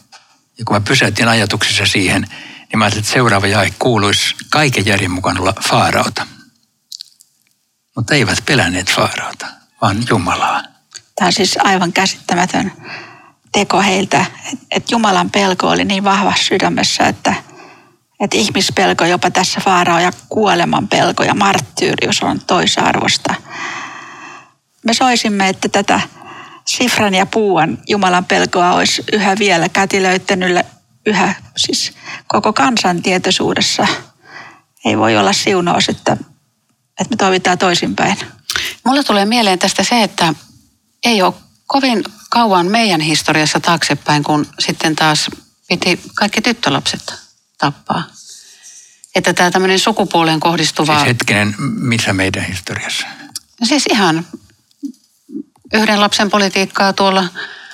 Ja 0.58 0.64
kun 0.64 0.76
mä 0.76 0.80
pysäytin 0.80 1.28
ajatuksessa 1.28 1.86
siihen, 1.86 2.22
niin 2.22 2.78
mä 2.78 2.84
ajattelin, 2.84 3.02
että 3.02 3.12
seuraava 3.12 3.46
jae 3.46 3.74
kuuluisi 3.78 4.34
kaiken 4.50 4.86
järjen 4.86 5.10
mukaan 5.10 5.40
olla 5.40 5.54
Faarauta. 5.68 6.26
Mutta 7.96 8.14
eivät 8.14 8.38
pelänneet 8.46 8.90
Faarauta, 8.90 9.46
vaan 9.82 10.04
Jumalaa. 10.08 10.62
Tämä 11.14 11.26
on 11.26 11.32
siis 11.32 11.58
aivan 11.58 11.92
käsittämätön 11.92 12.72
teko 13.52 13.82
heiltä, 13.82 14.24
että 14.70 14.94
Jumalan 14.94 15.30
pelko 15.30 15.68
oli 15.68 15.84
niin 15.84 16.04
vahva 16.04 16.34
sydämessä, 16.40 17.06
että, 17.06 17.34
että 18.20 18.36
ihmispelko 18.36 19.04
jopa 19.04 19.30
tässä 19.30 19.60
vaaraa 19.66 20.00
ja 20.00 20.12
kuoleman 20.28 20.88
pelko 20.88 21.22
ja 21.22 21.34
marttyyrius 21.34 22.22
on 22.22 22.40
toisarvosta. 22.46 23.34
Me 24.84 24.94
soisimme, 24.94 25.48
että 25.48 25.68
tätä 25.68 26.00
Sifran 26.66 27.14
ja 27.14 27.26
Puuan 27.26 27.78
Jumalan 27.88 28.24
pelkoa 28.24 28.72
olisi 28.72 29.04
yhä 29.12 29.36
vielä 29.38 29.68
kätilöittänyt 29.68 30.66
yhä 31.06 31.34
siis 31.56 31.92
koko 32.26 32.52
kansan 32.52 33.02
tietoisuudessa. 33.02 33.86
Ei 34.84 34.98
voi 34.98 35.16
olla 35.16 35.32
siunaus, 35.32 35.88
että, 35.88 36.12
että 37.00 37.10
me 37.10 37.16
toimitaan 37.16 37.58
toisinpäin. 37.58 38.16
Mulle 38.84 39.04
tulee 39.04 39.24
mieleen 39.24 39.58
tästä 39.58 39.84
se, 39.84 40.02
että 40.02 40.34
ei 41.04 41.22
ole 41.22 41.34
kovin 41.66 42.04
kauan 42.30 42.66
meidän 42.66 43.00
historiassa 43.00 43.60
taaksepäin, 43.60 44.24
kun 44.24 44.46
sitten 44.58 44.96
taas 44.96 45.30
piti 45.68 46.00
kaikki 46.14 46.40
tyttölapset 46.40 47.23
tappaa. 47.58 48.02
Että 49.14 49.32
tämä 49.32 49.50
tämmöinen 49.50 49.78
sukupuoleen 49.78 50.40
kohdistuva... 50.40 50.94
Siis 50.94 51.06
hetkinen, 51.06 51.54
missä 51.58 52.12
meidän 52.12 52.44
historiassa? 52.44 53.06
No 53.60 53.66
siis 53.66 53.84
ihan 53.90 54.26
yhden 55.72 56.00
lapsen 56.00 56.30
politiikkaa 56.30 56.92
tuolla. 56.92 57.24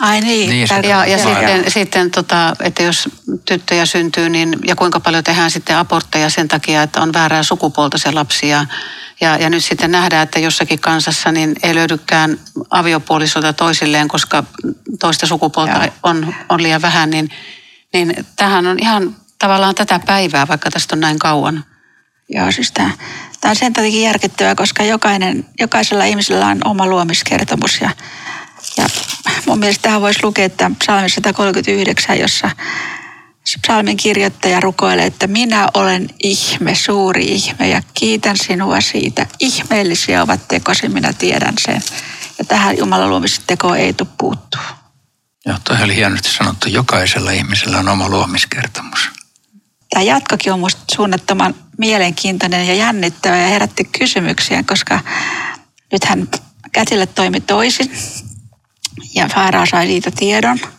Ai 0.01 0.21
niin. 0.21 0.51
niin 0.51 0.69
ja, 0.89 1.07
ja 1.07 1.19
sitten, 1.19 1.71
sitten 1.71 2.11
tota, 2.11 2.57
että 2.61 2.83
jos 2.83 3.09
tyttöjä 3.45 3.87
syntyy, 3.87 4.29
niin 4.29 4.59
ja 4.65 4.77
kuinka 4.77 5.01
paljon 5.01 5.25
tehdään 5.25 5.51
sitten 5.51 5.77
abortteja 5.77 6.31
sen 6.31 6.49
takia, 6.49 6.83
että 6.83 7.01
on 7.01 7.13
väärää 7.13 7.43
sukupuolta 7.43 7.99
se 7.99 8.13
lapsi. 8.13 8.49
Ja, 8.49 8.67
ja, 9.21 9.37
ja 9.37 9.51
nyt 9.51 9.65
sitten 9.65 9.91
nähdään, 9.91 10.23
että 10.23 10.39
jossakin 10.39 10.79
kansassa 10.79 11.33
niin 11.33 11.57
ei 11.63 11.75
löydykään 11.75 12.39
aviopuolisota 12.71 13.53
toisilleen, 13.53 14.09
koska 14.09 14.45
toista 15.01 15.27
sukupuolta 15.27 15.89
on, 16.03 16.35
on 16.49 16.63
liian 16.63 16.83
vähän, 16.83 17.11
niin, 17.11 17.31
niin 17.93 18.27
tähän 18.37 18.67
on 18.67 18.79
ihan 18.79 19.17
tavallaan 19.41 19.75
tätä 19.75 20.01
päivää, 20.07 20.49
vaikka 20.49 20.71
tästä 20.71 20.97
on 20.97 21.01
näin 21.01 21.19
kauan. 21.19 21.65
Joo, 22.29 22.53
siis 22.53 22.73
tämä, 22.73 22.91
tämä 23.41 23.51
on 23.51 23.57
sen 23.57 23.73
takia 23.73 24.03
järkyttävää, 24.03 24.55
koska 24.55 24.83
jokainen, 24.83 25.47
jokaisella 25.61 26.05
ihmisellä 26.05 26.47
on 26.47 26.61
oma 26.65 26.87
luomiskertomus. 26.87 27.81
Ja, 27.81 27.91
ja 28.77 28.87
mun 29.47 29.59
mielestä 29.59 29.83
tähän 29.83 30.01
voisi 30.01 30.21
lukea, 30.23 30.45
että 30.45 30.71
psalmi 30.79 31.09
139, 31.09 32.19
jossa 32.19 32.51
psalmin 33.63 33.97
kirjoittaja 33.97 34.61
rukoilee, 34.61 35.07
että 35.07 35.27
minä 35.27 35.69
olen 35.75 36.09
ihme, 36.23 36.75
suuri 36.75 37.25
ihme 37.25 37.69
ja 37.69 37.83
kiitän 37.95 38.37
sinua 38.37 38.81
siitä. 38.81 39.27
Ihmeellisiä 39.39 40.23
ovat 40.23 40.49
tekosi, 40.49 40.89
minä 40.89 41.13
tiedän 41.13 41.55
sen. 41.61 41.83
Ja 42.39 42.45
tähän 42.45 42.79
Jumalan 42.79 43.11
luomisteko 43.11 43.75
ei 43.75 43.93
tule 43.93 44.09
puuttua. 44.19 44.63
Joo, 45.47 45.57
toi 45.65 45.83
oli 45.83 45.95
hienosti 45.95 46.29
sanottu. 46.29 46.69
Jokaisella 46.69 47.31
ihmisellä 47.31 47.79
on 47.79 47.89
oma 47.89 48.09
luomiskertomus. 48.09 49.20
Tämä 49.91 50.03
jatkokin 50.03 50.53
on 50.53 50.59
minusta 50.59 50.95
suunnattoman 50.97 51.55
mielenkiintoinen 51.79 52.67
ja 52.67 52.75
jännittävä 52.75 53.37
ja 53.37 53.49
herätti 53.49 53.85
kysymyksiä, 53.85 54.63
koska 54.63 55.01
nythän 55.93 56.29
kätille 56.73 57.07
toimi 57.07 57.41
toisin 57.41 57.91
ja 59.15 59.29
Faaraa 59.29 59.67
sai 59.67 59.87
siitä 59.87 60.11
tiedon– 60.11 60.59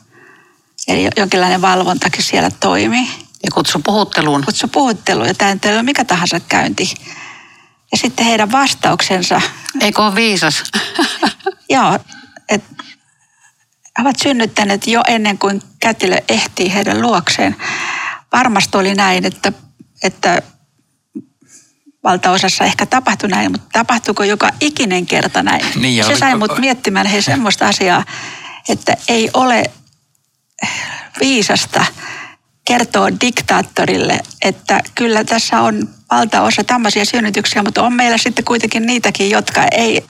Eli 0.87 1.09
jonkinlainen 1.17 1.61
valvontakin 1.61 2.23
siellä 2.23 2.49
toimii. 2.59 3.07
Ja 3.43 3.51
kutsu 3.53 3.79
puhutteluun. 3.79 4.45
Kutsu 4.45 4.67
puhutteluun 4.67 5.27
ja 5.27 5.33
tämä 5.33 5.55
ei 5.65 5.73
ole 5.73 5.83
mikä 5.83 6.05
tahansa 6.05 6.39
käynti. 6.39 6.93
Ja 7.91 7.97
sitten 7.97 8.25
heidän 8.25 8.51
vastauksensa. 8.51 9.41
Eikö 9.81 10.01
ole 10.01 10.15
viisas? 10.15 10.63
joo, 11.69 11.99
että 12.49 12.83
he 13.97 14.01
ovat 14.01 14.19
synnyttäneet 14.23 14.87
jo 14.87 15.03
ennen 15.07 15.37
kuin 15.37 15.61
kätilö 15.79 16.17
ehtii 16.29 16.73
heidän 16.73 17.01
luokseen. 17.01 17.55
Varmasti 18.31 18.77
oli 18.77 18.95
näin, 18.95 19.25
että, 19.25 19.53
että 20.03 20.41
valtaosassa 22.03 22.63
ehkä 22.63 22.85
tapahtui 22.85 23.29
näin, 23.29 23.51
mutta 23.51 23.67
tapahtuuko 23.71 24.23
joka 24.23 24.49
ikinen 24.59 25.05
kerta 25.05 25.43
näin? 25.43 25.65
Niin, 25.75 26.05
Se 26.05 26.15
sai 26.15 26.35
mut 26.35 26.57
miettimään 26.59 27.07
he 27.07 27.21
semmoista 27.21 27.67
asiaa, 27.67 28.03
että 28.69 28.97
ei 29.07 29.29
ole 29.33 29.63
viisasta 31.19 31.85
kertoa 32.67 33.07
diktaattorille, 33.21 34.19
että 34.41 34.79
kyllä 34.95 35.23
tässä 35.23 35.61
on 35.61 35.89
valtaosa 36.11 36.63
tämmöisiä 36.63 37.05
synnytyksiä, 37.05 37.63
mutta 37.63 37.83
on 37.83 37.93
meillä 37.93 38.17
sitten 38.17 38.45
kuitenkin 38.45 38.85
niitäkin, 38.85 39.29
jotka 39.29 39.63
ei, 39.71 40.05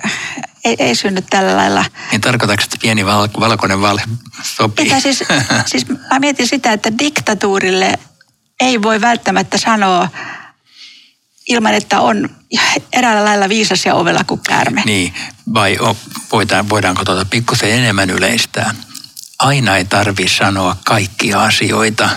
ei, 0.65 0.75
ei 0.79 0.95
synny 0.95 1.21
tällä 1.29 1.57
lailla. 1.57 1.85
Niin 2.11 2.21
tarkoitatko, 2.21 2.63
että 2.63 2.77
pieni 2.81 3.05
val- 3.05 3.27
valkoinen 3.39 3.81
valhe 3.81 4.03
sopii? 4.43 5.01
Siis, 5.01 5.23
siis 5.71 5.89
mä 5.89 6.19
mietin 6.19 6.47
sitä, 6.47 6.73
että 6.73 6.97
diktatuurille 6.99 7.99
ei 8.61 8.81
voi 8.81 9.01
välttämättä 9.01 9.57
sanoa 9.57 10.09
ilman, 11.47 11.73
että 11.73 11.99
on 11.99 12.29
eräällä 12.93 13.25
lailla 13.25 13.49
viisas 13.49 13.85
ja 13.85 13.95
ovella 13.95 14.23
kuin 14.23 14.41
käärme. 14.47 14.83
Niin, 14.85 15.13
vai 15.53 15.77
voidaan, 16.31 16.69
voidaanko 16.69 17.05
tuota 17.05 17.25
pikkusen 17.25 17.71
enemmän 17.71 18.09
yleistää? 18.09 18.73
aina 19.41 19.77
ei 19.77 19.85
tarvi 19.85 20.27
sanoa 20.27 20.77
kaikkia 20.85 21.43
asioita 21.43 22.09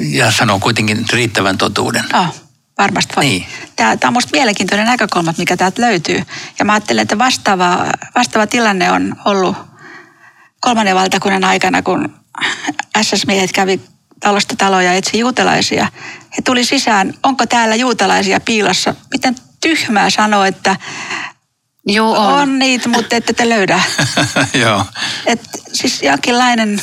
ja 0.00 0.30
sanoa 0.30 0.58
kuitenkin 0.58 1.04
riittävän 1.12 1.58
totuuden. 1.58 2.04
Oh, 2.14 2.34
varmasti 2.78 3.16
voi. 3.16 3.24
Niin. 3.24 3.46
Tämä, 3.76 3.96
tämä 3.96 4.08
on 4.08 4.12
minusta 4.12 4.36
mielenkiintoinen 4.36 4.86
näkökulma, 4.86 5.34
mikä 5.38 5.56
täältä 5.56 5.82
löytyy. 5.82 6.22
Ja 6.58 6.64
mä 6.64 6.72
ajattelen, 6.72 7.02
että 7.02 7.18
vastaava, 7.18 7.86
vastaava 8.14 8.46
tilanne 8.46 8.92
on 8.92 9.16
ollut 9.24 9.56
kolmannen 10.60 10.94
valtakunnan 10.94 11.44
aikana, 11.44 11.82
kun 11.82 12.14
SS-miehet 13.02 13.52
kävi 13.52 13.80
talosta 14.20 14.56
taloja 14.56 14.92
etsi 14.92 15.18
juutalaisia. 15.18 15.88
He 16.36 16.42
tuli 16.44 16.64
sisään, 16.64 17.14
onko 17.22 17.46
täällä 17.46 17.74
juutalaisia 17.74 18.40
piilossa? 18.40 18.94
Miten 19.12 19.36
tyhmää 19.60 20.10
sanoa, 20.10 20.46
että 20.46 20.76
Joo, 21.86 22.18
on. 22.18 22.32
On 22.32 22.58
niitä, 22.58 22.88
mutta 22.88 23.16
ette 23.16 23.32
te 23.32 23.48
löydä. 23.48 23.82
Joo. 24.62 24.84
Et 25.26 25.40
siis 25.72 26.02
jonkinlainen 26.02 26.80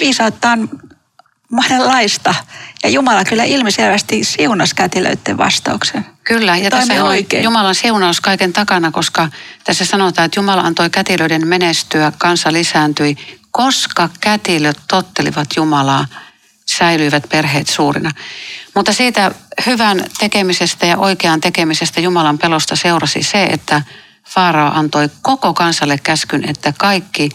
viisautta 0.00 0.50
on 0.50 0.68
monenlaista. 1.50 2.34
Ja 2.82 2.88
Jumala 2.90 3.24
kyllä 3.24 3.44
ilmiselvästi 3.44 4.24
siunasi 4.24 4.74
kätilöiden 4.74 5.38
vastauksen. 5.38 6.06
Kyllä, 6.24 6.56
ja 6.56 6.70
Toimi 6.70 6.86
tässä 6.86 7.04
on 7.04 7.08
oikein. 7.08 7.44
Jumalan 7.44 7.74
siunaus 7.74 8.20
kaiken 8.20 8.52
takana, 8.52 8.90
koska 8.90 9.28
tässä 9.64 9.84
sanotaan, 9.84 10.26
että 10.26 10.40
Jumala 10.40 10.62
antoi 10.62 10.90
kätilöiden 10.90 11.48
menestyä, 11.48 12.12
kansa 12.18 12.52
lisääntyi, 12.52 13.16
koska 13.50 14.08
kätilöt 14.20 14.78
tottelivat 14.88 15.48
Jumalaa, 15.56 16.06
säilyivät 16.76 17.24
perheet 17.28 17.66
suurina. 17.66 18.10
Mutta 18.74 18.92
siitä 18.92 19.30
hyvän 19.66 20.04
tekemisestä 20.18 20.86
ja 20.86 20.98
oikean 20.98 21.40
tekemisestä 21.40 22.00
Jumalan 22.00 22.38
pelosta 22.38 22.76
seurasi 22.76 23.22
se, 23.22 23.44
että 23.44 23.82
Faarao 24.28 24.70
antoi 24.74 25.10
koko 25.22 25.54
kansalle 25.54 25.98
käskyn, 25.98 26.48
että 26.48 26.72
kaikki 26.78 27.28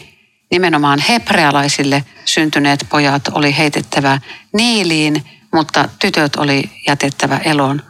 nimenomaan 0.50 0.98
hebrealaisille 1.08 2.04
syntyneet 2.24 2.86
pojat 2.90 3.28
oli 3.28 3.56
heitettävä 3.56 4.20
niiliin, 4.52 5.24
mutta 5.52 5.88
tytöt 5.98 6.36
oli 6.36 6.70
jätettävä 6.86 7.36
eloon. 7.36 7.82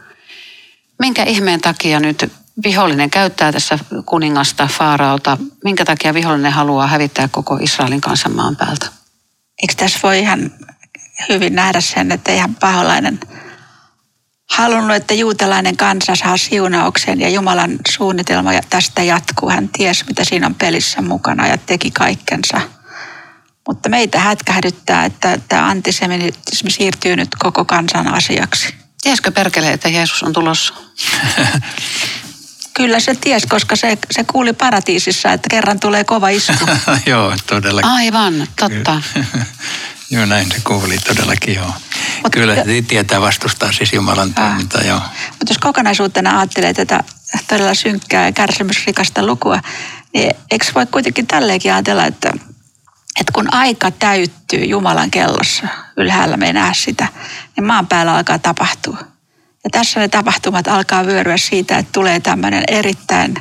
Minkä 0.99 1.23
ihmeen 1.23 1.61
takia 1.61 1.99
nyt 1.99 2.31
vihollinen 2.63 3.09
käyttää 3.09 3.51
tässä 3.51 3.79
kuningasta 4.05 4.67
Faaraolta? 4.67 5.37
Minkä 5.63 5.85
takia 5.85 6.13
vihollinen 6.13 6.51
haluaa 6.51 6.87
hävittää 6.87 7.27
koko 7.27 7.57
Israelin 7.61 8.01
kansan 8.01 8.35
maan 8.35 8.55
päältä? 8.55 8.85
Eikö 9.61 9.73
tässä 9.77 9.99
voi 10.03 10.19
ihan 10.19 10.51
hyvin 11.29 11.55
nähdä 11.55 11.81
sen, 11.81 12.11
että 12.11 12.31
ihan 12.31 12.55
paholainen 12.55 13.19
halunnut, 14.51 14.95
että 14.95 15.13
juutalainen 15.13 15.77
kansa 15.77 16.15
saa 16.15 16.37
siunauksen 16.37 17.21
ja 17.21 17.29
Jumalan 17.29 17.77
suunnitelma 17.89 18.51
tästä 18.69 19.03
jatkuu. 19.03 19.49
Hän 19.49 19.69
ties, 19.69 20.05
mitä 20.07 20.23
siinä 20.23 20.47
on 20.47 20.55
pelissä 20.55 21.01
mukana 21.01 21.47
ja 21.47 21.57
teki 21.57 21.91
kaikkensa. 21.91 22.61
Mutta 23.67 23.89
meitä 23.89 24.19
hätkähdyttää, 24.19 25.05
että 25.05 25.39
tämä 25.49 25.67
antisemitismi 25.67 26.71
siirtyy 26.71 27.15
nyt 27.15 27.29
koko 27.39 27.65
kansan 27.65 28.07
asiaksi. 28.13 28.75
Tiesikö 29.01 29.31
perkele, 29.31 29.71
että 29.71 29.89
Jeesus 29.89 30.23
on 30.23 30.33
tulossa? 30.33 30.73
Kyllä 32.73 32.99
se 32.99 33.15
ties, 33.15 33.45
koska 33.45 33.75
se, 33.75 33.97
se 34.11 34.23
kuuli 34.23 34.53
paratiisissa, 34.53 35.33
että 35.33 35.49
kerran 35.49 35.79
tulee 35.79 36.03
kova 36.03 36.29
isku. 36.29 36.65
joo, 37.05 37.35
todellakin. 37.47 37.91
Aivan, 37.91 38.47
totta. 38.59 39.01
Joo, 40.09 40.25
näin 40.25 40.51
se 40.51 40.61
kuuli 40.63 40.97
todellakin, 40.97 41.55
joo. 41.55 41.73
Mut- 42.23 42.31
Kyllä 42.31 42.55
se 42.55 42.63
tietää 42.87 43.21
vastustaa 43.21 43.71
siis 43.71 43.93
Jumalan 43.93 44.33
toimintaa, 44.33 44.81
joo. 44.81 45.01
Mutta 45.29 45.49
jos 45.49 45.57
kokonaisuutena 45.57 46.39
ajattelee 46.39 46.73
tätä 46.73 47.03
todella 47.47 47.73
synkkää 47.73 48.25
ja 48.25 48.31
kärsimysrikasta 48.31 49.25
lukua, 49.25 49.59
niin 50.13 50.35
eikö 50.51 50.65
voi 50.75 50.85
kuitenkin 50.85 51.27
tälleenkin 51.27 51.73
ajatella, 51.73 52.05
että, 52.05 52.29
että 53.19 53.31
kun 53.33 53.53
aika 53.53 53.91
täyttyy 53.91 54.65
Jumalan 54.65 55.11
kellossa, 55.11 55.67
ylhäällä 55.97 56.37
me 56.37 56.45
ei 56.47 56.53
näe 56.53 56.73
sitä, 56.73 57.07
niin 57.55 57.65
maan 57.65 57.87
päällä 57.87 58.15
alkaa 58.15 58.39
tapahtua. 58.39 58.97
Ja 59.63 59.69
tässä 59.71 59.99
ne 59.99 60.07
tapahtumat 60.07 60.67
alkaa 60.67 61.05
vyöryä 61.05 61.37
siitä, 61.37 61.77
että 61.77 61.91
tulee 61.91 62.19
tämmöinen 62.19 62.63
erittäin 62.67 63.35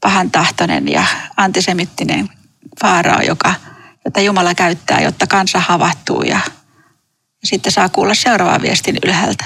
pahan 0.00 0.30
tahtoinen 0.30 0.88
ja 0.88 1.04
antisemittinen 1.36 2.28
faarao, 2.80 3.20
joka, 3.20 3.54
jota 4.06 4.20
Jumala 4.20 4.54
käyttää, 4.54 5.00
jotta 5.00 5.26
kansa 5.26 5.60
havahtuu 5.60 6.22
ja, 6.22 6.40
sitten 7.44 7.72
saa 7.72 7.88
kuulla 7.88 8.14
seuraavan 8.14 8.62
viestin 8.62 8.98
ylhäältä. 9.04 9.44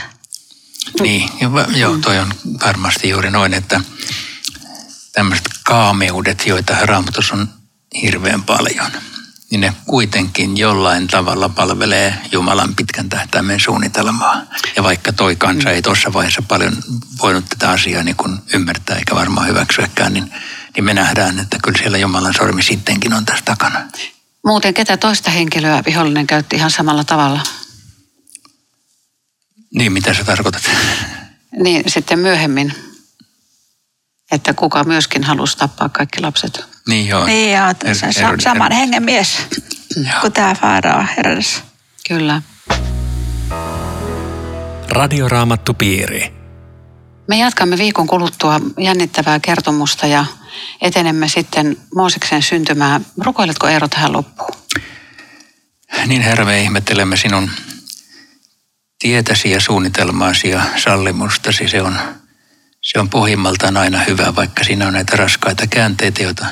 Niin, 1.01 1.31
joo, 1.77 1.99
toi 1.99 2.19
on 2.19 2.35
varmasti 2.67 3.09
juuri 3.09 3.31
noin, 3.31 3.55
että 3.55 3.81
tämmöiset 5.13 5.49
kaameudet, 5.65 6.47
joita 6.47 6.77
raamatussa 6.83 7.35
on 7.35 7.49
hirveän 8.03 8.43
paljon, 8.43 8.91
niin 9.51 9.61
ne 9.61 9.75
kuitenkin 9.87 10.57
jollain 10.57 11.07
tavalla 11.07 11.49
palvelee 11.49 12.19
Jumalan 12.33 12.75
pitkän 12.75 13.09
tähtäimen 13.09 13.61
suunnitelmaa. 13.61 14.43
Ja 14.77 14.83
vaikka 14.83 15.13
toi 15.13 15.37
kansa 15.37 15.71
ei 15.71 15.83
tuossa 15.83 16.13
vaiheessa 16.13 16.43
paljon 16.43 16.77
voinut 17.23 17.45
tätä 17.49 17.71
asiaa 17.71 18.03
niin 18.03 18.17
kuin 18.17 18.39
ymmärtää 18.55 18.97
eikä 18.97 19.15
varmaan 19.15 19.49
hyväksyäkään, 19.49 20.13
niin, 20.13 20.33
niin 20.77 20.85
me 20.85 20.95
nähdään, 20.95 21.39
että 21.39 21.59
kyllä 21.63 21.79
siellä 21.79 21.99
Jumalan 21.99 22.35
sormi 22.35 22.63
sittenkin 22.63 23.15
on 23.15 23.25
tässä 23.25 23.45
takana. 23.45 23.81
Muuten 24.47 24.75
ketä 24.75 24.97
toista 24.97 25.31
henkilöä 25.31 25.83
vihollinen 25.87 26.27
käytti 26.27 26.57
ihan 26.57 26.71
samalla 26.71 27.05
tavalla? 27.05 27.41
Niin, 29.75 29.93
mitä 29.93 30.15
sä 30.15 30.25
tarkoitat? 30.25 30.71
Niin 31.63 31.83
sitten 31.91 32.19
myöhemmin, 32.19 32.75
että 34.33 34.55
kuka 34.55 34.85
myöskin 34.85 35.25
halusi 35.25 35.57
tappaa 35.57 35.89
kaikki 35.89 36.21
lapset. 36.21 36.65
Niin 36.89 37.09
joo. 37.09 37.25
Niin, 37.27 37.53
ja 37.53 37.73
Er- 37.85 37.95
sa- 37.95 38.43
saman 38.43 38.73
hengen 38.73 39.03
mies 39.03 39.39
Joo. 39.97 40.21
kuin 40.21 40.33
tämä 40.33 40.55
Faarao 40.55 41.05
Herodes. 41.17 41.63
Kyllä. 42.09 42.43
Radioraamattupiiri. 44.89 46.33
Me 47.29 47.39
jatkamme 47.39 47.79
viikon 47.79 48.07
kuluttua 48.07 48.61
jännittävää 48.79 49.41
kertomusta 49.41 50.07
ja 50.07 50.25
etenemme 50.81 51.29
sitten 51.29 51.77
Mooseksen 51.95 52.43
syntymää. 52.43 53.01
Rukoiletko 53.19 53.69
Eero 53.69 53.89
tähän 53.89 54.13
loppuun? 54.13 54.57
Niin 56.07 56.23
Herra, 56.23 56.45
me 56.45 56.63
ihmettelemme 56.63 57.17
sinun 57.17 57.51
tietäsi 58.99 59.51
ja 59.51 59.61
suunnitelmaasi 59.61 60.49
ja 60.49 60.63
sallimustasi. 60.77 61.69
Se 61.69 61.83
on, 61.83 61.99
se 62.81 62.99
on 62.99 63.11
pohjimmaltaan 63.11 63.77
aina 63.77 63.99
hyvä, 63.99 64.37
vaikka 64.37 64.65
siinä 64.65 64.87
on 64.87 64.93
näitä 64.93 65.17
raskaita 65.17 65.67
käänteitä, 65.67 66.23
joita 66.23 66.47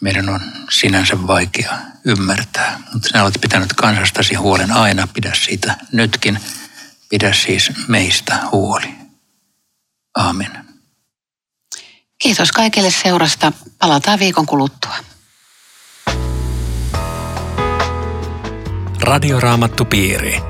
meidän 0.00 0.28
on 0.28 0.40
sinänsä 0.70 1.26
vaikea 1.26 1.78
ymmärtää. 2.04 2.80
Mutta 2.92 3.08
sinä 3.08 3.22
olet 3.22 3.38
pitänyt 3.40 3.72
kansastasi 3.72 4.34
huolen 4.34 4.72
aina, 4.72 5.06
pidä 5.06 5.32
siitä 5.34 5.76
nytkin. 5.92 6.40
Pidä 7.08 7.32
siis 7.32 7.72
meistä 7.88 8.38
huoli. 8.52 8.94
Aamen. 10.16 10.65
Kiitos 12.18 12.52
kaikille 12.52 12.90
seurasta. 12.90 13.52
Palataan 13.78 14.18
viikon 14.18 14.46
kuluttua. 14.46 14.94
Radioraamattupiiri. 19.00 20.40